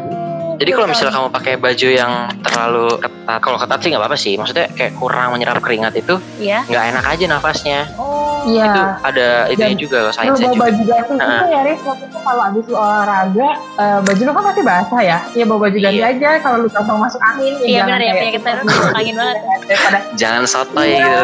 Jadi 0.60 0.76
kalau 0.76 0.88
misalnya 0.92 1.14
kamu 1.16 1.28
pakai 1.32 1.54
baju 1.56 1.88
yang 1.88 2.12
terlalu 2.44 3.00
ketat, 3.00 3.40
kalau 3.40 3.56
ketat 3.56 3.80
sih 3.80 3.90
nggak 3.96 4.02
apa-apa 4.04 4.18
sih. 4.20 4.34
Maksudnya 4.36 4.68
kayak 4.76 4.92
kurang 5.00 5.32
menyerap 5.32 5.64
keringat 5.64 5.96
itu 5.96 6.20
Iya. 6.36 6.68
nggak 6.68 6.84
enak 6.96 7.06
aja 7.08 7.26
nafasnya. 7.32 7.80
Oh. 7.96 8.19
Iya. 8.42 8.66
Itu 8.66 8.82
ada 9.02 9.28
itunya 9.48 9.68
Dan 9.68 9.78
juga 9.78 9.98
loh 10.00 10.12
sainsnya 10.12 10.46
bawa 10.46 10.54
juga. 10.54 10.64
baju 10.64 10.82
ganti 10.86 11.14
Heeh. 11.14 11.32
itu 11.34 11.46
ya 11.48 11.62
Riz 11.62 11.82
waktu 11.82 12.06
itu 12.06 12.18
kalau 12.20 12.42
abis 12.44 12.64
lu 12.66 12.76
olahraga 12.76 13.50
eh, 13.76 14.00
baju 14.00 14.22
lu 14.22 14.32
kan 14.32 14.44
pasti 14.46 14.62
basah 14.62 15.02
ya 15.02 15.18
Iya 15.32 15.46
bawa 15.46 15.60
baju 15.62 15.78
ganti 15.78 15.98
Iya. 15.98 16.10
aja 16.10 16.30
kalau 16.40 16.58
lu 16.58 16.68
gampang 16.68 16.98
masuk 16.98 17.22
angin 17.22 17.54
Iya, 17.58 17.68
jangan 17.76 17.86
benar 17.86 18.00
ya, 18.00 18.06
kayak 18.06 18.16
penyakit 18.16 18.34
kita 18.36 18.50
terus 18.50 18.66
masuk 18.66 18.94
angin 18.94 19.16
banget. 19.16 19.38
daripada 19.66 20.00
Jangan 20.14 20.44
sotoy 20.46 20.88
Iya. 20.90 21.00
gitu. 21.00 21.22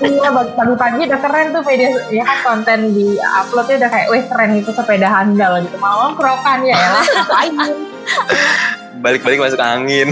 iya 0.00 0.28
pagi- 0.30 0.54
pagi-pagi 0.54 1.00
udah 1.04 1.20
keren 1.20 1.46
tuh 1.50 1.62
media 1.64 1.88
ya 2.08 2.22
kan 2.22 2.38
konten 2.44 2.78
di 2.92 3.06
uploadnya 3.18 3.76
udah 3.76 3.90
kayak 3.90 4.06
weh 4.08 4.22
keren 4.24 4.50
itu 4.54 4.70
sepeda 4.70 5.08
handal 5.08 5.52
gitu 5.58 5.76
mau 5.76 6.14
kerokan 6.14 6.62
ya 6.62 6.76
ya 6.76 7.00
Balik-balik 8.98 9.38
masuk 9.38 9.60
angin. 9.60 10.10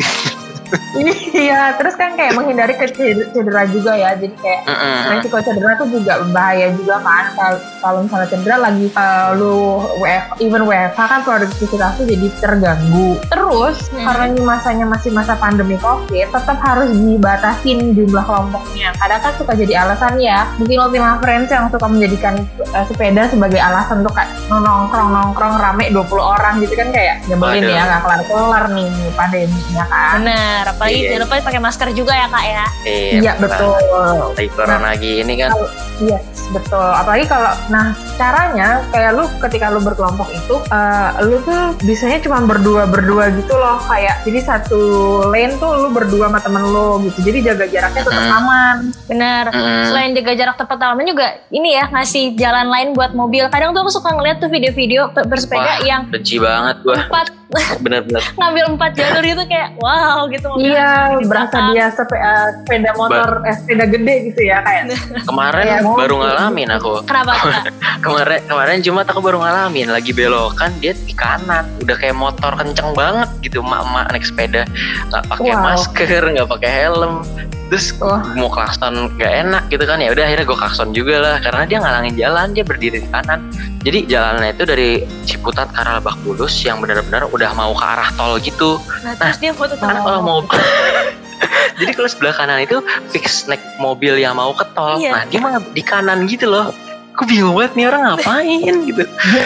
Iya 1.36 1.76
terus 1.76 1.94
kan 1.94 2.14
kayak 2.14 2.32
menghindari 2.32 2.74
cedera 2.76 3.62
juga 3.68 3.92
ya 3.92 4.16
jadi 4.16 4.34
kayak 4.34 4.60
Mm-mm. 4.64 5.00
resiko 5.12 5.38
cedera 5.40 5.76
tuh 5.76 5.88
juga 5.88 6.24
bahaya 6.30 6.72
juga 6.72 6.96
kan 6.98 7.24
Kal- 7.34 7.62
kalau 7.78 7.98
misalnya 8.02 8.28
cedera 8.28 8.56
lagi 8.58 8.86
uh, 8.92 9.28
lu 9.36 9.56
WF, 9.98 10.24
even 10.40 10.64
WFH 10.64 10.98
kan 10.98 11.20
produktivitas 11.22 11.92
tuh 11.94 12.06
jadi 12.06 12.26
terganggu 12.38 13.20
terus 13.28 13.78
Hmm. 13.86 14.02
karena 14.02 14.24
ini 14.28 14.42
masanya 14.42 14.84
masih 14.84 15.10
masa 15.10 15.38
pandemi 15.38 15.78
covid 15.78 16.26
tetap 16.28 16.58
harus 16.58 16.90
dibatasin 16.90 17.94
jumlah 17.94 18.20
kelompoknya 18.20 18.92
kadang 18.96 19.20
kan 19.20 19.32
suka 19.36 19.52
jadi 19.54 19.86
alasan 19.86 20.18
ya 20.18 20.44
mungkin 20.58 20.80
Ultima 20.80 21.16
Friends 21.18 21.48
yang 21.48 21.70
suka 21.70 21.86
menjadikan 21.86 22.34
uh, 22.72 22.84
sepeda 22.84 23.24
sebagai 23.26 23.56
alasan 23.56 24.02
untuk 24.02 24.12
kayak 24.12 24.28
nongkrong 24.48 25.10
nongkrong 25.10 25.54
rame 25.56 25.88
20 25.88 26.02
orang 26.18 26.58
gitu 26.58 26.74
kan 26.74 26.88
kayak 26.90 27.22
nyebelin 27.24 27.62
Waduh. 27.62 27.72
ya 27.72 27.82
nggak 27.84 28.00
kelar 28.02 28.20
kelar 28.26 28.64
nih 28.70 28.90
pandeminya 29.14 29.84
kan 29.86 30.18
Benar. 30.56 30.72
Apalagi 30.72 30.96
Iya. 30.96 31.08
jangan 31.10 31.22
lupa 31.22 31.44
pakai 31.44 31.60
masker 31.60 31.88
juga 31.92 32.12
ya 32.12 32.26
kak 32.26 32.44
ya. 32.46 32.66
iya 32.86 33.32
betul 33.36 33.76
Lagi 34.32 34.48
corona 34.48 34.90
gini 34.96 35.34
kan. 35.36 35.50
Yes, 35.98 36.22
betul. 36.50 36.76
Apalagi 36.92 37.24
kalau, 37.24 37.52
nah 37.66 37.86
caranya 38.16 38.84
kayak 38.88 39.10
lu 39.12 39.24
ketika 39.40 39.68
lu 39.68 39.80
berkelompok 39.80 40.28
itu, 40.30 40.56
eh, 40.66 41.10
lu 41.22 41.40
tuh 41.40 41.72
bisanya 41.82 42.20
cuma 42.20 42.40
berdua-berdua 42.42 43.32
gitu 43.32 43.52
loh. 43.52 43.80
Kayak 43.82 44.20
jadi 44.22 44.40
satu 44.42 44.80
lane 45.26 45.56
tuh 45.56 45.72
lu 45.74 45.88
berdua 45.90 46.28
sama 46.28 46.36
temen 46.38 46.62
lu 46.64 47.00
gitu. 47.02 47.18
Jadi 47.22 47.38
jaga 47.42 47.64
jaraknya 47.66 48.02
tetap 48.02 48.22
Hmm. 48.22 48.38
aman. 48.38 48.76
Benar. 49.06 49.44
Mm-mm. 49.50 49.84
Selain 49.86 50.10
jaga 50.12 50.32
jarak 50.34 50.56
tempat 50.56 50.78
aman 50.78 51.04
juga 51.06 51.26
ini 51.48 51.72
ya 51.72 51.84
ngasih 51.86 52.24
jalan 52.34 52.66
lain 52.66 52.88
buat 52.92 53.12
mobil. 53.12 53.48
Kadang 53.48 53.72
tuh 53.72 53.80
aku 53.82 53.92
suka 53.94 54.12
ngeliat 54.12 54.36
tuh 54.36 54.48
video-video 54.48 55.08
pe- 55.10 55.24
bersepeda 55.24 55.64
Wah. 55.74 55.78
yang 55.82 56.02
Benci 56.06 56.36
banget 56.36 56.76
gua. 56.82 56.96
empat 57.02 57.26
Bener-bener. 57.78 58.22
ngambil 58.38 58.64
empat 58.74 58.90
jalur 58.92 59.22
itu 59.22 59.42
kayak 59.46 59.68
wow 59.78 60.26
gitu. 60.26 60.46
mobilnya 60.48 60.74
Iya, 60.74 60.90
berasa 61.24 61.56
dia 61.70 61.86
sepe- 61.88 62.18
sepeda 62.58 62.90
motor, 62.94 63.28
eh, 63.42 63.54
sepeda 63.54 63.84
gede 63.86 64.14
gitu 64.26 64.40
ya 64.42 64.58
kayak. 64.60 64.82
Kemarin 65.22 65.64
mobil. 65.80 65.98
baru 66.02 66.14
ngalamin 66.18 66.68
aku. 66.74 66.92
Kenapa? 67.06 67.32
Kemarin 68.04 68.40
kemarin 68.44 68.78
Jumat 68.82 69.06
aku 69.06 69.20
baru 69.20 69.38
ngalamin 69.38 69.88
lagi 69.88 70.10
belokan 70.10 70.74
dia 70.78 70.92
di 70.92 71.14
kanan. 71.14 71.66
Udah 71.80 71.94
kayak 71.94 72.14
motor 72.14 72.52
kenceng 72.52 72.90
banget 72.92 73.28
gitu 73.42 73.60
emak-emak 73.60 74.10
naik 74.10 74.24
sepeda. 74.24 74.62
nggak 75.08 75.24
pakai 75.28 75.52
Wow. 75.52 75.62
masker, 75.64 76.22
nggak 76.28 76.48
pakai 76.50 76.70
helm. 76.72 77.14
Terus 77.66 77.90
Wah. 77.98 78.22
mau 78.34 78.46
klakson 78.46 79.10
nggak 79.14 79.32
enak 79.42 79.62
gitu 79.68 79.82
kan 79.82 79.98
ya 79.98 80.10
udah 80.10 80.22
akhirnya 80.22 80.46
gue 80.46 80.54
klakson 80.54 80.94
juga 80.94 81.18
lah 81.18 81.36
karena 81.42 81.62
dia 81.66 81.78
ngalangin 81.78 82.14
jalan 82.14 82.46
dia 82.54 82.62
berdiri 82.62 83.02
di 83.02 83.08
kanan 83.10 83.42
Jadi 83.86 84.10
jalanannya 84.10 84.50
itu 84.50 84.64
dari 84.66 84.90
Ciputat 85.22 85.70
ke 85.70 85.78
arah 85.78 86.02
Lebak 86.02 86.18
Bulus 86.26 86.58
yang 86.66 86.82
benar-benar 86.82 87.30
udah 87.30 87.54
mau 87.54 87.70
ke 87.70 87.86
arah 87.86 88.10
tol 88.18 88.34
gitu. 88.42 88.82
Nah, 89.06 89.14
terus 89.14 89.38
dia 89.38 89.54
foto 89.54 89.78
Karena 89.78 90.02
kalau 90.02 90.20
mau 90.26 90.38
Jadi 91.78 91.92
kalau 91.94 92.08
sebelah 92.10 92.34
kanan 92.34 92.66
itu 92.66 92.82
fix 93.14 93.46
naik 93.46 93.62
mobil 93.78 94.18
yang 94.18 94.34
mau 94.34 94.50
ke 94.50 94.66
tol. 94.74 94.98
Iya. 94.98 95.14
Nah, 95.14 95.22
dia 95.30 95.38
mah 95.38 95.62
di 95.70 95.82
kanan 95.86 96.26
gitu 96.26 96.50
loh. 96.50 96.74
Aku 97.14 97.24
bingung 97.30 97.56
banget 97.56 97.72
nih 97.80 97.86
orang 97.88 98.02
ngapain 98.12 98.74
gitu. 98.90 99.02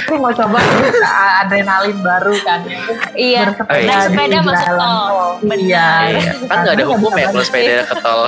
Gue 0.09 0.17
mau 0.19 0.33
coba 0.35 0.59
uh, 0.59 1.33
adrenalin 1.45 1.99
baru 2.01 2.35
kan. 2.41 2.65
Iya. 3.13 3.53
Oh, 3.61 3.77
iya. 3.77 3.87
Naik 3.93 4.01
sepeda 4.09 4.39
masuk 4.41 4.73
tol. 4.73 5.29
Iya. 5.53 5.89
Iya, 6.17 6.33
kan 6.49 6.57
nggak 6.65 6.75
ada 6.81 6.85
hukum 6.89 7.13
ya 7.13 7.27
kalau 7.29 7.45
sepeda 7.45 7.85
ke 7.85 7.95
tol. 8.01 8.25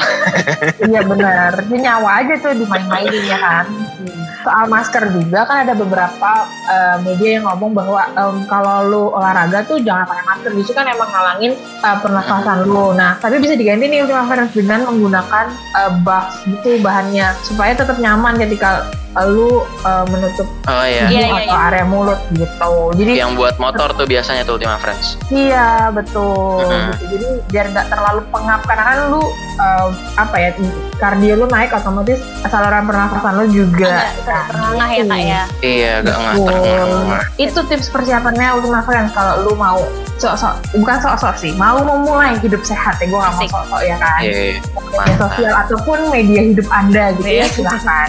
Iya 0.92 1.00
benar. 1.08 1.52
Dia 1.72 1.78
nyawa 1.88 2.10
aja 2.20 2.34
tuh 2.36 2.52
dimain-mainin 2.52 3.24
ya 3.24 3.38
kan. 3.40 3.66
Soal 4.42 4.66
masker 4.66 5.10
juga 5.14 5.46
kan 5.46 5.62
ada 5.66 5.74
beberapa 5.74 6.30
uh, 6.66 6.96
media 7.02 7.38
yang 7.40 7.44
ngomong 7.46 7.72
bahwa 7.74 8.02
um, 8.18 8.36
kalau 8.46 8.76
lu 8.86 9.02
olahraga 9.14 9.62
tuh 9.66 9.78
jangan 9.82 10.06
pakai 10.06 10.24
masker. 10.26 10.50
Justru 10.58 10.74
kan 10.74 10.86
emang 10.90 11.10
ngalangin 11.10 11.52
uh, 11.82 11.96
pernafasan 11.98 12.66
lu. 12.66 12.94
Nah 12.94 13.18
tapi 13.18 13.38
bisa 13.38 13.54
diganti 13.54 13.86
nih 13.86 14.02
Ultima 14.02 14.26
Friends 14.26 14.54
dengan 14.54 14.86
menggunakan 14.86 15.46
uh, 15.78 15.90
buff 16.02 16.42
gitu 16.46 16.82
bahannya 16.82 17.34
supaya 17.46 17.72
tetap 17.72 17.98
nyaman 18.02 18.38
ketika 18.38 18.90
lu 19.28 19.60
uh, 19.84 20.04
menutup 20.08 20.48
Oh 20.64 20.84
iya. 20.86 21.04
Iya, 21.04 21.28
hidung 21.28 21.36
iya, 21.36 21.44
atau 21.44 21.56
iya. 21.58 21.66
area 21.68 21.84
mulut 21.84 22.20
gitu. 22.32 22.72
Jadi 22.96 23.12
Yang 23.18 23.32
buat 23.36 23.54
motor 23.60 23.88
tuh 23.92 24.06
biasanya 24.08 24.42
tuh 24.42 24.56
Ultima 24.56 24.78
Friends. 24.80 25.20
Iya 25.28 25.92
betul. 25.92 26.64
Mhm. 26.64 26.88
Gitu. 26.96 27.04
Jadi 27.12 27.26
biar 27.52 27.66
nggak 27.70 27.86
terlalu 27.90 28.20
pengap 28.32 28.60
karena 28.64 28.82
kan 28.82 28.98
lu 29.10 29.22
um, 29.58 29.88
apa 30.16 30.36
ya 30.38 30.50
kardio 30.96 31.34
lu 31.34 31.46
naik 31.50 31.74
otomatis 31.74 32.18
saluran 32.46 32.84
pernafasan 32.86 33.32
lu 33.36 33.46
juga. 33.52 34.08
Agak 34.22 34.42
terengah 34.48 34.88
ya 34.88 35.02
kak 35.04 35.20
ya. 35.20 35.42
Iya, 35.60 35.92
gak 36.00 36.16
Betul. 36.16 36.24
nganter. 36.48 37.20
Itu 37.36 37.60
tips 37.68 37.86
persiapannya 37.90 38.48
Ultima 38.56 38.80
Friends 38.80 39.10
kalau 39.12 39.44
lu 39.44 39.52
mau 39.58 39.82
sok-sok 40.22 40.54
bukan 40.78 40.96
sok-sok 41.02 41.34
sih 41.34 41.50
mau 41.58 41.82
memulai 41.82 42.38
hidup 42.38 42.62
sehat 42.62 42.94
ya 43.02 43.10
gue 43.10 43.18
nggak 43.18 43.34
mau 43.34 43.48
sok-sok 43.50 43.82
ya 43.82 43.96
kan 43.98 44.20
Iya, 44.22 44.62
media 44.62 44.94
mantap. 44.94 45.18
sosial 45.18 45.54
ataupun 45.66 45.98
media 46.14 46.40
hidup 46.46 46.66
anda 46.70 47.04
gitu 47.18 47.26
Iya. 47.26 47.42
ya 47.42 47.46
silahkan 47.50 48.08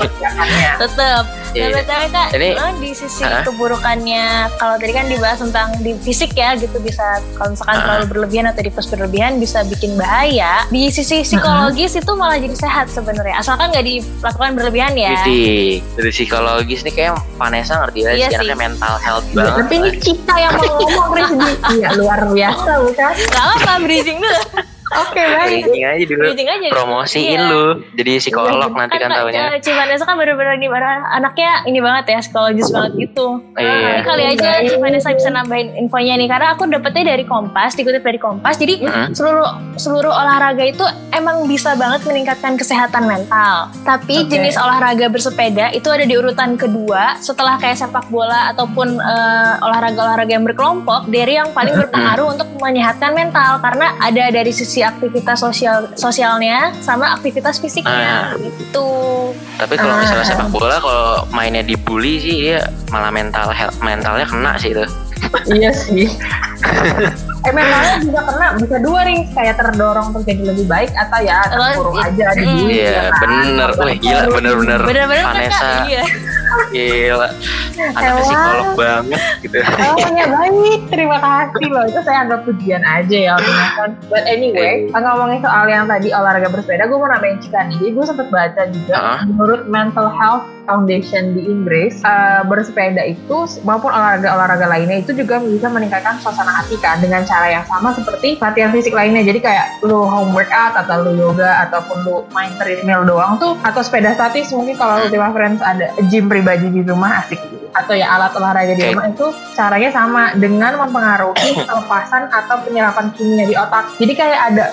persiapannya 0.40 0.72
Tetep. 0.80 1.24
iya. 1.50 1.66
Nah, 1.66 1.82
BTW 1.82 2.02
kak, 2.08 2.28
di 2.78 2.90
sisi 2.94 3.22
Hah? 3.22 3.42
keburukannya, 3.42 4.26
kalau 4.56 4.74
tadi 4.78 4.92
kan 4.92 5.06
dibahas 5.06 5.38
tentang 5.40 5.68
di 5.78 5.92
fisik 5.98 6.30
ya 6.32 6.54
gitu 6.54 6.78
bisa 6.78 7.02
kalau 7.34 7.52
misalkan 7.52 7.74
Hah? 7.74 7.82
terlalu 7.82 8.04
berlebihan 8.06 8.46
atau 8.46 8.62
di 8.62 8.70
berlebihan 8.70 9.32
bisa 9.36 9.58
bikin 9.64 9.94
bahaya. 9.94 10.64
Di 10.66 10.88
sisi 10.88 11.22
psikologis 11.22 11.92
itu 11.94 12.12
malah 12.14 12.38
jadi 12.38 12.54
sehat 12.54 12.86
sebenarnya, 12.88 13.36
asalkan 13.36 13.70
nggak 13.70 13.82
dilakukan 13.82 14.50
berlebihan 14.54 14.92
ya. 14.94 15.12
Jadi 15.18 15.42
dari 15.94 16.10
psikologis 16.10 16.80
nih 16.82 16.94
kayak 16.94 17.12
Vanessa 17.34 17.74
ngerti 17.78 17.98
ya 18.00 18.10
Iya 18.16 18.28
sih 18.32 18.48
mental 18.54 18.94
health 18.98 19.26
Ya, 19.30 19.34
banget. 19.36 19.54
tapi 19.58 19.74
ini 19.76 19.90
kita 19.96 20.34
yang 20.36 20.52
mau 20.54 20.74
ngomong 20.76 21.10
Rizky 21.12 21.50
iya 21.76 21.88
luar 21.94 22.20
biasa 22.30 22.70
bukan 22.82 23.12
Gak 23.30 23.46
apa 23.56 23.72
bridging 23.80 24.18
dulu, 24.18 24.40
oke 24.92 25.16
baik 25.16 25.62
Bridging 25.62 25.84
aja 25.84 26.04
dulu. 26.04 26.22
bridging 26.24 26.48
aja. 26.48 26.68
Promosiin 26.70 27.30
Iya. 27.32 27.46
lu 27.46 27.64
jadi 27.92 28.12
psikolog 28.18 28.70
nanti 28.70 28.96
kan 28.96 29.06
Kak, 29.06 29.16
tahunya. 29.16 29.42
Ci 29.58 29.70
Vanessa 29.70 30.02
kan 30.02 30.14
bener-bener 30.14 30.56
bener- 30.58 31.06
anaknya 31.10 31.50
ini 31.64 31.78
banget 31.78 32.04
ya 32.08 32.18
psikologis 32.20 32.68
banget 32.68 32.92
gitu. 33.00 33.26
Iya. 33.54 33.70
Nah, 33.70 34.00
kali 34.02 34.22
aja 34.26 34.50
Baik. 34.56 34.66
Ci 34.66 34.76
Vanessa 34.76 35.08
bisa 35.10 35.28
nambahin 35.28 35.68
infonya 35.76 36.14
nih 36.16 36.26
karena 36.26 36.46
aku 36.50 36.66
dapetnya 36.66 37.04
dari 37.08 37.22
Kompas, 37.22 37.72
dikutip 37.72 38.00
dari 38.00 38.18
Kompas. 38.18 38.54
Jadi 38.56 38.80
Mm-mm. 38.80 39.12
seluruh 39.12 39.48
seluruh 39.76 40.10
olahraga 40.10 40.62
itu 40.62 40.82
emang 41.10 41.46
bisa 41.46 41.72
banget 41.74 42.02
meningkatkan 42.02 42.54
kesehatan 42.54 43.06
mental. 43.06 43.70
Tapi 43.82 44.24
Oke. 44.24 44.30
jenis 44.30 44.56
olahraga 44.56 45.06
bersepeda 45.06 45.70
itu 45.70 45.86
ada 45.86 46.02
di 46.02 46.14
urutan 46.14 46.54
kedua 46.54 47.14
setelah 47.16 47.56
kayak 47.56 47.76
sepak 47.76 48.08
bola 48.08 48.50
ataupun 48.50 48.96
eh, 48.96 49.54
olahraga-olahraga 49.60 50.32
yang 50.32 50.44
berkelompok 50.44 51.06
dari 51.06 51.36
yang 51.36 51.50
paling 51.50 51.76
berpengaruh 51.76 52.26
untuk 52.30 52.48
menyehatkan 52.56 53.12
mental 53.12 53.60
karena 53.60 53.94
ada 53.98 54.24
dari 54.28 54.50
sisi 54.50 54.79
aktivitas 54.82 55.38
sosial 55.38 55.88
sosialnya 55.94 56.72
sama 56.80 57.12
aktivitas 57.12 57.58
fisiknya 57.58 58.34
gitu. 58.36 58.88
Tapi 59.56 59.74
kalau 59.74 59.94
Ah. 59.94 60.00
misalnya 60.00 60.26
sepak 60.26 60.48
bola 60.48 60.76
kalau 60.76 61.06
mainnya 61.30 61.60
dibully 61.60 62.16
sih 62.16 62.36
dia 62.42 62.60
malah 62.88 63.08
mental 63.08 63.50
health 63.50 63.76
mentalnya 63.78 64.24
kena 64.24 64.56
sih 64.56 64.72
itu. 64.72 64.84
iya 65.52 65.68
sih 65.70 66.08
eh 67.46 67.52
mentalnya 67.52 67.96
juga 68.00 68.20
kena 68.24 68.46
bisa 68.56 68.76
dua 68.80 69.00
ring 69.04 69.28
kayak 69.32 69.56
terdorong 69.56 70.10
untuk 70.10 70.24
jadi 70.24 70.42
lebih 70.48 70.64
baik 70.64 70.90
atau 70.92 71.18
ya 71.20 71.40
terkurung 71.46 71.96
aja 71.96 72.26
di 72.34 72.44
mm. 72.44 72.56
diri, 72.56 72.74
Iya, 72.74 72.88
ya 72.90 73.02
kan? 73.08 73.20
bener. 73.22 73.68
Wih, 73.78 73.96
gila 73.96 74.24
bener-bener. 74.28 74.80
Bener-bener 74.84 75.24
kan 75.24 75.34
Vanessa. 75.36 75.60
kak? 75.60 75.80
Iya. 75.86 76.02
Gila. 76.70 77.28
Anaknya 77.80 78.10
Elah. 78.12 78.20
psikolog 78.20 78.68
banget 78.76 79.20
gitu. 79.40 79.56
Oh 79.64 79.96
ya 80.12 80.26
baik, 80.28 80.80
terima 80.88 81.18
kasih 81.18 81.66
loh. 81.70 81.84
Itu 81.88 82.00
saya 82.04 82.28
anggap 82.28 82.40
pujian 82.44 82.82
aja 82.84 83.16
ya. 83.16 83.34
But 84.06 84.24
anyway, 84.24 84.86
Eh. 84.86 84.92
ngomongin 84.92 85.40
soal 85.40 85.64
yang 85.66 85.88
tadi 85.88 86.12
olahraga 86.12 86.48
bersepeda, 86.48 86.84
gue 86.84 86.94
mau 86.94 87.08
nambahin 87.08 87.40
Cika 87.40 87.66
nih. 87.66 87.76
Jadi 87.78 87.90
gue 87.90 88.04
sempat 88.04 88.28
baca 88.28 88.62
juga, 88.68 88.94
Ah. 88.94 89.18
menurut 89.24 89.64
Mental 89.66 90.12
Health 90.12 90.44
Foundation 90.64 91.34
di 91.34 91.42
Inggris, 91.42 91.98
eh, 92.00 92.42
bersepeda 92.44 93.02
itu 93.02 93.36
maupun 93.62 93.90
olahraga-olahraga 93.90 94.66
lainnya 94.68 95.00
itu 95.00 95.10
juga 95.12 95.40
bisa 95.40 95.66
meningkatkan 95.66 96.20
suasana 96.20 96.52
hati 96.52 96.78
kan 96.78 97.00
dengan 97.00 97.24
cara 97.24 97.50
yang 97.50 97.64
sama 97.64 97.90
seperti 97.90 98.38
latihan 98.38 98.70
fisik 98.70 98.92
lainnya. 98.92 99.24
Jadi 99.24 99.40
kayak 99.40 99.82
lu 99.82 100.04
home 100.04 100.30
workout 100.30 100.76
atau 100.76 101.02
lu 101.02 101.16
yoga 101.16 101.66
ataupun 101.66 101.96
lu 102.04 102.16
main 102.30 102.52
treadmill 102.54 103.02
doang 103.02 103.34
tuh 103.36 103.58
atau 103.60 103.80
sepeda 103.80 104.12
statis 104.12 104.52
mungkin 104.52 104.76
kalau 104.76 105.00
Ultima 105.00 105.32
Friends 105.32 105.58
ada 105.60 105.90
gym 106.06 106.30
pribadi 106.40 106.72
di 106.72 106.80
rumah 106.80 107.20
asik 107.20 107.36
atau 107.70 107.94
ya 107.94 108.18
alat 108.18 108.32
olahraga 108.34 108.74
di 108.74 108.82
Oke. 108.82 108.90
rumah 108.90 109.06
itu 109.12 109.26
caranya 109.54 109.90
sama 109.94 110.34
dengan 110.34 110.74
mempengaruhi 110.80 111.54
pelepasan 111.62 112.26
atau 112.26 112.56
penyerapan 112.66 113.14
kimia 113.14 113.46
di 113.46 113.54
otak. 113.54 113.94
Jadi 114.00 114.12
kayak 114.16 114.40
ada 114.50 114.64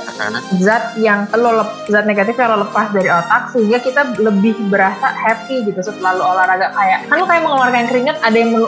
zat 0.57 0.97
yang 0.97 1.29
lo 1.29 1.61
zat 1.85 2.09
negatif 2.09 2.33
yang 2.39 2.57
lo 2.57 2.65
lepas 2.65 2.89
dari 2.89 3.05
otak 3.11 3.53
sehingga 3.53 3.77
kita 3.83 4.17
lebih 4.17 4.57
berasa 4.71 5.13
happy 5.13 5.69
gitu 5.69 5.77
setelah 5.83 6.17
lo 6.17 6.23
olahraga 6.33 6.73
kayak 6.73 7.05
kan 7.05 7.15
lo 7.21 7.25
kayak 7.29 7.43
mengeluarkan 7.45 7.85
keringat 7.85 8.17
ada 8.23 8.37
yang 8.37 8.51
lo, 8.57 8.67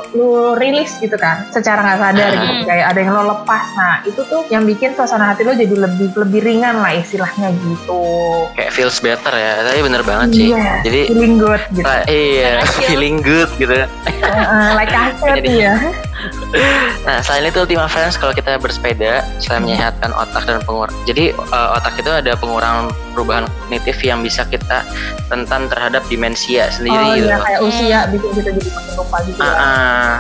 rilis 0.62 0.94
gitu 1.02 1.18
kan 1.18 1.50
secara 1.50 1.82
nggak 1.82 2.00
sadar 2.04 2.30
gitu 2.36 2.48
Hmm. 2.50 2.66
kayak 2.66 2.86
ada 2.92 3.00
yang 3.00 3.14
lo 3.14 3.24
lepas 3.30 3.66
nah 3.78 3.96
itu 4.02 4.22
tuh 4.26 4.42
yang 4.50 4.66
bikin 4.66 4.92
suasana 4.98 5.32
hati 5.32 5.46
lo 5.46 5.54
jadi 5.54 5.70
lebih 5.70 6.18
lebih 6.18 6.40
ringan 6.42 6.82
lah 6.82 6.98
istilahnya 6.98 7.54
gitu 7.56 8.02
Kayak 8.58 8.72
feels 8.74 8.98
better 9.00 9.32
ya. 9.32 9.64
Tapi 9.64 9.80
bener 9.80 10.02
banget 10.04 10.28
sih. 10.36 10.48
Iya, 10.52 10.82
Jadi 10.84 11.00
feeling 11.14 11.36
good 11.38 11.62
gitu 11.72 11.86
ah, 11.86 12.04
iya. 12.10 12.60
Feeling 12.90 13.22
good 13.22 13.50
gitu. 13.62 13.86
Heeh, 13.86 14.68
like 14.74 14.90
kaset 14.90 15.46
ya 15.46 15.78
Nah, 17.08 17.24
selain 17.24 17.48
itu 17.48 17.64
Ultima 17.64 17.88
Friends 17.88 18.20
kalau 18.20 18.36
kita 18.36 18.60
bersepeda 18.60 19.24
selain 19.40 19.64
menyehatkan 19.64 20.12
otak 20.12 20.44
dan 20.44 20.60
pengur 20.68 20.92
jadi 21.08 21.32
eh, 21.32 21.70
otak 21.80 21.96
itu 21.96 22.12
ada 22.12 22.36
pengurangan 22.36 22.92
perubahan 23.16 23.46
kognitif 23.48 23.98
yang 24.04 24.20
bisa 24.20 24.44
kita 24.50 24.84
rentan 25.32 25.72
terhadap 25.72 26.04
demensia 26.12 26.68
sendiri 26.74 27.00
oh 27.00 27.16
gitu. 27.16 27.26
iya 27.30 27.36
loh. 27.38 27.46
kayak 27.46 27.60
usia 27.64 28.00
bikin 28.12 28.30
kita 28.36 28.50
jadi 28.52 28.70
makin 28.76 28.94
lupa 29.00 29.18
gitu 29.24 29.40
ya 29.40 29.54
ah. 29.56 30.14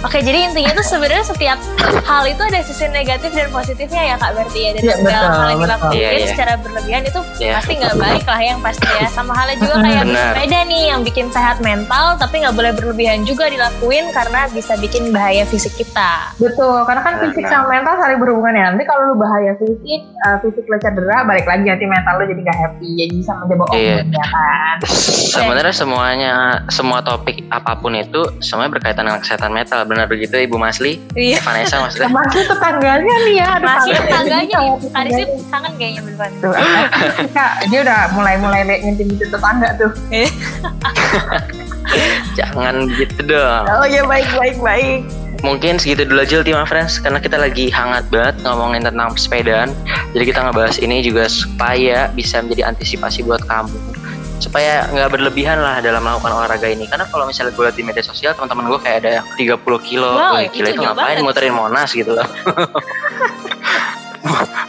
Oke, 0.00 0.24
jadi 0.24 0.48
intinya 0.48 0.72
tuh 0.72 0.80
sebenarnya 0.82 1.20
setiap 1.22 1.60
hal 2.08 2.24
itu 2.24 2.40
ada 2.40 2.64
sisi 2.64 2.88
negatif 2.88 3.36
dan 3.36 3.52
positifnya 3.52 4.02
ya 4.02 4.14
kak 4.16 4.32
berarti 4.32 4.58
ya 4.58 4.70
dari 4.72 4.86
Iya, 4.88 4.96
segala 4.96 5.12
betul, 5.12 5.20
hal 5.20 5.28
yang 5.28 5.44
betul. 5.44 5.60
dilakukan 5.68 5.92
Iya, 5.92 6.08
iya. 6.10 6.26
secara 6.26 6.52
berlebihan 6.56 7.02
itu 7.04 7.20
Iya. 7.36 7.52
pasti 7.52 7.72
nggak 7.76 7.94
baik 8.00 8.24
lah 8.24 8.40
yang 8.40 8.58
pasti 8.58 8.86
ya. 8.88 9.06
Sama 9.06 9.32
halnya 9.36 9.56
juga 9.60 9.74
kayak 9.78 10.04
bersepeda 10.06 10.58
nih 10.64 10.82
yang 10.88 11.00
bikin 11.04 11.26
sehat 11.28 11.56
mental 11.60 12.06
tapi 12.16 12.34
nggak 12.40 12.56
boleh 12.56 12.72
berlebihan 12.72 13.18
juga 13.28 13.44
dilakuin 13.46 14.04
karena 14.10 14.40
bisa 14.48 14.72
bikin 14.80 15.12
bahaya 15.12 15.44
fisik 15.44 15.76
kita. 15.76 16.32
Betul, 16.40 16.80
karena 16.88 17.02
kan 17.04 17.14
fisik 17.20 17.44
sama 17.44 17.68
mental 17.68 18.00
saling 18.00 18.16
berhubungan 18.16 18.56
ya. 18.56 18.64
Nanti 18.72 18.88
kalau 18.88 19.12
lu 19.12 19.16
bahaya 19.16 19.52
fisik, 19.60 20.00
uh, 20.24 20.40
fisik 20.40 20.64
lu 20.64 20.80
cedera, 20.80 21.28
balik 21.28 21.44
lagi 21.44 21.68
nanti 21.68 21.84
mental 21.84 22.16
lu 22.16 22.24
jadi 22.24 22.40
gak 22.42 22.58
happy, 22.58 22.88
jadi 22.96 23.12
bisa 23.12 23.32
menjebak 23.36 23.68
Iya. 23.76 24.00
ya 24.08 24.24
kan. 24.26 24.76
Sebenarnya 25.28 25.74
semuanya 25.76 26.32
semua 26.72 27.04
topik 27.04 27.44
apa 27.52 27.76
pun 27.76 27.92
itu 27.92 28.24
semuanya 28.40 28.72
berkaitan 28.72 29.04
dengan 29.04 29.20
kesehatan 29.20 29.52
mental. 29.52 29.89
Benar 29.90 30.06
begitu 30.06 30.38
Ibu 30.38 30.54
Masli? 30.54 31.02
Iya. 31.18 31.34
Eh, 31.34 31.42
Vanessa 31.42 31.82
maksudnya. 31.82 32.14
Masih 32.14 32.46
tetangganya 32.46 33.14
nih 33.26 33.34
ya, 33.42 33.46
ada 33.58 33.66
Masih 33.66 33.90
tangganya. 33.98 34.06
tetangganya 34.06 34.58
nih. 34.62 34.70
Tadi 34.94 35.10
sih 35.10 35.26
kangen 35.50 35.72
kayaknya 35.74 36.00
beneran. 36.06 36.30
Tuh, 36.38 36.54
eh, 36.54 36.86
Kak, 37.34 37.52
dia 37.74 37.80
udah 37.82 38.00
mulai-mulai 38.14 38.62
ngintip-ngintip 38.70 39.34
tetangga 39.34 39.68
tuh. 39.82 39.90
Jangan 42.38 42.86
gitu 42.94 43.18
dong. 43.26 43.64
Oh 43.66 43.82
iya 43.82 44.06
baik 44.06 44.30
baik 44.38 44.62
baik. 44.62 45.02
Mungkin 45.42 45.80
segitu 45.80 46.04
dulu 46.04 46.20
aja 46.22 46.44
Ultima 46.44 46.68
Friends 46.68 47.00
karena 47.00 47.16
kita 47.18 47.40
lagi 47.40 47.72
hangat 47.72 48.06
banget 48.12 48.36
ngomongin 48.46 48.86
tentang 48.86 49.10
sepedaan. 49.18 49.74
Jadi 50.14 50.24
kita 50.30 50.46
ngebahas 50.46 50.78
ini 50.78 51.02
juga 51.02 51.26
supaya 51.26 52.12
bisa 52.14 52.38
menjadi 52.44 52.70
antisipasi 52.70 53.26
buat 53.26 53.42
kamu. 53.48 53.74
Supaya 54.40 54.88
nggak 54.88 55.08
berlebihan 55.12 55.60
lah 55.60 55.84
dalam 55.84 56.00
melakukan 56.00 56.32
olahraga 56.32 56.66
ini. 56.66 56.88
Karena 56.88 57.04
kalau 57.06 57.28
misalnya 57.28 57.52
gue 57.52 57.64
liat 57.68 57.76
di 57.76 57.84
media 57.84 58.02
sosial 58.02 58.32
teman-teman 58.32 58.72
gue 58.72 58.80
kayak 58.80 58.96
ada 59.04 59.10
yang 59.20 59.26
30 59.60 59.60
kilo. 59.84 60.10
Wow, 60.16 60.40
gila 60.48 60.48
itu 60.48 60.68
itu 60.72 60.80
ngapain 60.80 61.20
banget. 61.20 61.24
muterin 61.28 61.54
Monas 61.54 61.90
gitu 61.92 62.16
loh. 62.16 62.24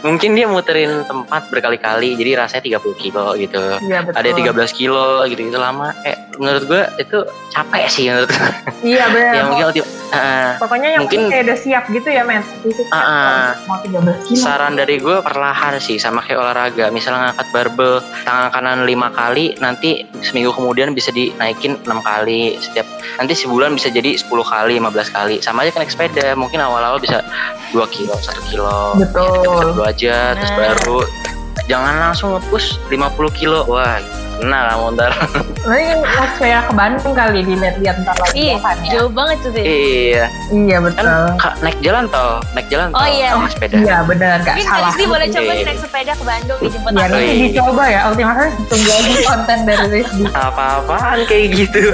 mungkin 0.02 0.30
dia 0.32 0.44
muterin 0.44 1.02
tempat 1.02 1.46
berkali-kali 1.48 2.14
jadi 2.14 2.36
rasanya 2.36 2.78
30 2.78 2.94
kilo 3.00 3.34
gitu 3.34 3.62
Iya 3.80 4.02
betul. 4.02 4.18
ada 4.18 4.28
13 4.34 4.72
kilo 4.72 5.06
gitu 5.24 5.40
gitu 5.42 5.56
lama 5.56 5.94
kayak 6.02 6.18
menurut 6.34 6.64
gue 6.64 6.82
itu 6.98 7.18
capek 7.48 7.82
sih 7.86 8.04
menurut 8.06 8.28
gue 8.28 8.48
Iya 8.84 9.04
benar. 9.14 9.32
ya 9.32 9.42
mungkin 9.44 9.66
eh, 10.10 10.50
Pokoknya 10.58 10.88
yang 10.90 11.00
mungkin- 11.02 11.28
kayak 11.28 11.44
udah 11.44 11.58
siap 11.58 11.84
gitu 11.88 12.08
ya 12.08 12.22
men. 12.22 12.42
Mau 13.62 13.78
13 13.78 14.26
kilo. 14.26 14.36
saran 14.36 14.74
dari 14.74 14.98
gue 14.98 15.16
perlahan 15.20 15.78
sih 15.78 15.96
sama 15.96 16.20
kayak 16.20 16.38
olahraga 16.38 16.90
misalnya 16.90 17.30
ngangkat 17.30 17.48
barbel 17.50 17.92
tangan 18.22 18.48
kanan 18.50 18.78
lima 18.82 19.08
kali 19.08 19.54
nanti 19.58 20.02
seminggu 20.20 20.50
kemudian 20.50 20.92
bisa 20.92 21.10
dinaikin 21.10 21.78
enam 21.80 22.00
kali 22.00 22.58
setiap 22.58 22.84
nanti 23.16 23.32
sebulan 23.34 23.72
bisa 23.72 23.88
jadi 23.88 24.14
10 24.14 24.26
kali 24.42 24.76
15 24.76 24.88
kali 25.10 25.36
sama 25.38 25.62
aja 25.62 25.70
kan 25.70 25.80
naik 25.80 25.90
sepeda 25.90 26.34
mungkin 26.34 26.58
awal-awal 26.58 26.98
bisa 26.98 27.22
2 27.70 27.80
kilo 27.88 28.14
1 28.14 28.48
kilo 28.48 28.96
Betul. 28.96 29.76
Ya, 29.78 29.91
aja 29.92 30.16
terus 30.34 30.50
Nah. 30.50 30.58
baru 30.58 30.98
jangan 31.64 31.94
langsung 32.00 32.28
nge-push 32.34 32.80
50 32.88 32.98
kilo 33.32 33.62
wah 33.64 34.00
kena 34.34 34.58
kamu 34.66 34.86
ntar 34.92 35.12
Nanti 35.62 35.84
kan 35.86 35.98
pas 36.02 36.30
saya 36.34 36.58
ke 36.60 36.72
Bandung 36.74 37.14
kali 37.14 37.40
dilihat-lihat 37.44 37.96
ntar 38.02 38.16
lagi 38.18 38.34
Iya, 38.34 38.56
kan 38.58 38.74
ya. 38.80 38.90
jauh 38.90 39.10
banget 39.12 39.36
tuh. 39.38 39.50
Tin. 39.54 39.62
iya 39.62 40.24
Iya 40.50 40.76
kan 40.76 40.82
betul. 40.82 41.22
ka- 41.38 41.56
naik 41.62 41.78
jalan 41.78 42.04
tol 42.08 42.32
naik 42.50 42.66
jalan 42.66 42.88
Oh, 42.90 42.98
tol 42.98 43.06
iya. 43.06 43.28
naik 43.30 43.52
sepeda 43.52 43.74
Iya 43.78 43.96
benar 44.02 44.36
gak 44.40 44.46
Mungkin 44.50 44.66
salah. 44.66 44.90
Rizky 44.90 45.04
boleh 45.06 45.26
coba 45.28 45.52
Iya. 45.52 45.62
naik 45.62 45.78
sepeda 45.78 46.12
ke 46.12 46.24
Bandung 46.24 46.58
dijemput 46.58 46.90
Iya 46.90 46.98
aku. 46.98 47.12
nanti 47.12 47.22
Iya. 47.22 47.44
dicoba 47.46 47.84
ya. 47.86 48.00
Ultima 48.04 48.32
tunggu 48.66 48.90
aja 48.90 49.12
konten 49.24 49.58
dari 49.62 49.86
Rizky. 49.92 50.24
apa-apaan 50.26 51.18
kayak 51.24 51.46
gitu 51.54 51.82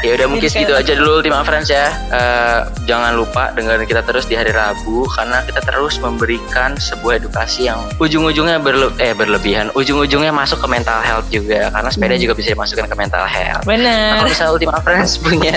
ya 0.00 0.12
udah 0.14 0.26
mungkin 0.26 0.46
segitu 0.46 0.72
aja 0.72 0.92
dulu 0.92 1.18
Ultima 1.18 1.42
Friends 1.42 1.68
ya 1.68 1.90
Eh, 2.08 2.60
jangan 2.84 3.12
lupa 3.14 3.52
dengerin 3.52 3.84
kita 3.84 4.00
terus 4.00 4.24
di 4.24 4.32
hari 4.32 4.50
Rabu 4.50 5.04
karena 5.10 5.42
kita 5.42 5.60
terus 5.60 5.98
memberikan 5.98 6.72
sebuah 6.74 7.18
edukasi 7.18 7.66
yang 7.66 7.78
ujung-ujungnya 7.98 8.56
berle 8.58 8.88
eh 8.96 9.12
berlebihan 9.12 9.68
ujung-ujungnya 9.72 10.30
masuk 10.30 10.58
ke 10.58 10.68
mental 10.68 10.98
health 10.98 11.28
juga 11.28 11.68
karena 11.68 11.88
sepeda 11.88 12.06
Hmm. 12.10 12.22
juga 12.22 12.34
bisa 12.34 12.48
dimasukkan 12.50 12.86
ke 12.86 12.96
mental 12.96 13.24
health 13.24 13.60
Nah, 13.60 13.68
Bener. 13.68 14.08
kalau 14.14 14.26
misalnya 14.26 14.52
Ultima 14.52 14.78
Friends 14.80 15.12
punya 15.24 15.54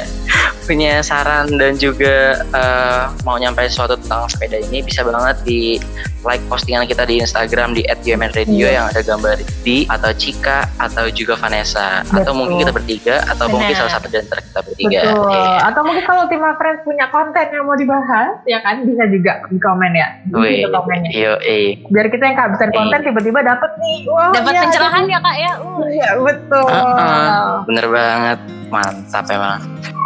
punya 0.62 0.94
saran 1.02 1.50
dan 1.54 1.76
juga 1.76 2.16
eh, 2.44 3.04
mau 3.22 3.36
nyampe 3.36 3.64
sesuatu 3.64 3.98
tentang 3.98 4.28
sepeda 4.28 4.58
ini 4.60 4.80
bisa 4.80 5.02
banget 5.02 5.40
di 5.42 5.80
like 6.22 6.44
postingan 6.46 6.86
kita 6.86 7.02
di 7.04 7.18
Instagram 7.18 7.74
di 7.74 7.82
@umnradio 8.06 8.62
Iya. 8.62 8.72
yang 8.72 8.86
ada 8.88 9.02
gambar 9.02 9.36
di 9.64 9.84
atau 9.86 10.12
Cika 10.14 10.70
atau 10.78 11.10
juga 11.10 11.34
Vanessa 11.34 12.04
atau 12.04 12.14
Betul. 12.22 12.34
mungkin 12.36 12.56
kita 12.60 12.72
bertiga 12.72 13.16
atau 13.26 13.46
mungkin 13.48 13.72
Benar. 13.72 13.80
salah 13.82 13.94
satu 13.96 14.08
dari 14.08 14.28
antara 14.32 14.48
kita 14.48 14.60
bertiga. 14.64 15.00
Betul. 15.04 15.28
Iya. 15.28 15.56
Atau 15.68 15.82
mungkin 15.84 16.04
kalau 16.08 16.22
Ultima 16.24 16.50
Friends 16.56 16.82
punya 16.88 17.06
konten 17.12 17.46
yang 17.52 17.66
mau 17.68 17.76
dibahas, 17.76 18.32
ya 18.48 18.60
kan 18.64 18.88
bisa 18.88 19.04
juga 19.12 19.44
di 19.52 19.60
komen 19.60 19.92
ya. 19.92 20.08
Di 20.24 20.64
komennya. 20.72 21.12
Yo, 21.12 21.34
eh. 21.44 21.76
Biar 21.92 22.08
kita 22.08 22.24
yang 22.24 22.38
kehabisan 22.40 22.70
konten 22.72 23.00
tiba-tiba 23.04 23.40
dapet 23.44 23.72
nih. 23.76 23.98
Wah, 24.08 24.32
Dapat 24.32 24.52
iya, 24.56 24.62
pencerahan 24.64 25.04
ya 25.04 25.20
kak 25.20 25.36
ya. 25.36 25.52
Uh. 25.60 25.84
Iya 25.92 26.10
betul. 26.16 26.72
Ah, 26.72 27.68
Bener 27.68 27.86
banget, 27.92 28.40
mantap 28.72 29.26
emang. 29.28 29.60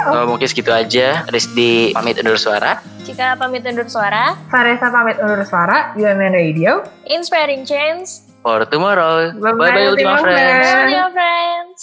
Oh. 0.10 0.12
Oh, 0.18 0.26
mungkin 0.34 0.50
segitu 0.50 0.74
aja. 0.74 1.22
Rizdi 1.30 1.94
pamit 1.94 2.18
undur 2.18 2.42
suara. 2.42 2.82
Jika 3.06 3.38
pamit 3.38 3.62
undur 3.62 3.86
suara, 3.86 4.34
Vanessa 4.50 4.90
pamit 4.90 5.22
undur 5.22 5.46
suara, 5.46 5.94
UMN 5.94 6.34
Radio. 6.34 6.82
inspiring 7.06 7.62
change. 7.62 8.26
For 8.42 8.66
tomorrow. 8.66 9.34
Bye-bye, 9.34 9.90
Ultima 9.90 10.22
Ultima 10.22 10.22
Friends. 10.22 10.70
Bye, 10.70 11.10
friends. 11.14 11.80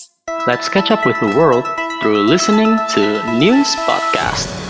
Let's 0.47 0.67
catch 0.71 0.91
up 0.91 1.03
with 1.07 1.19
the 1.19 1.35
world 1.35 1.67
through 2.03 2.19
listening 2.27 2.77
to 2.91 3.01
News 3.39 3.77
Podcast. 3.87 4.62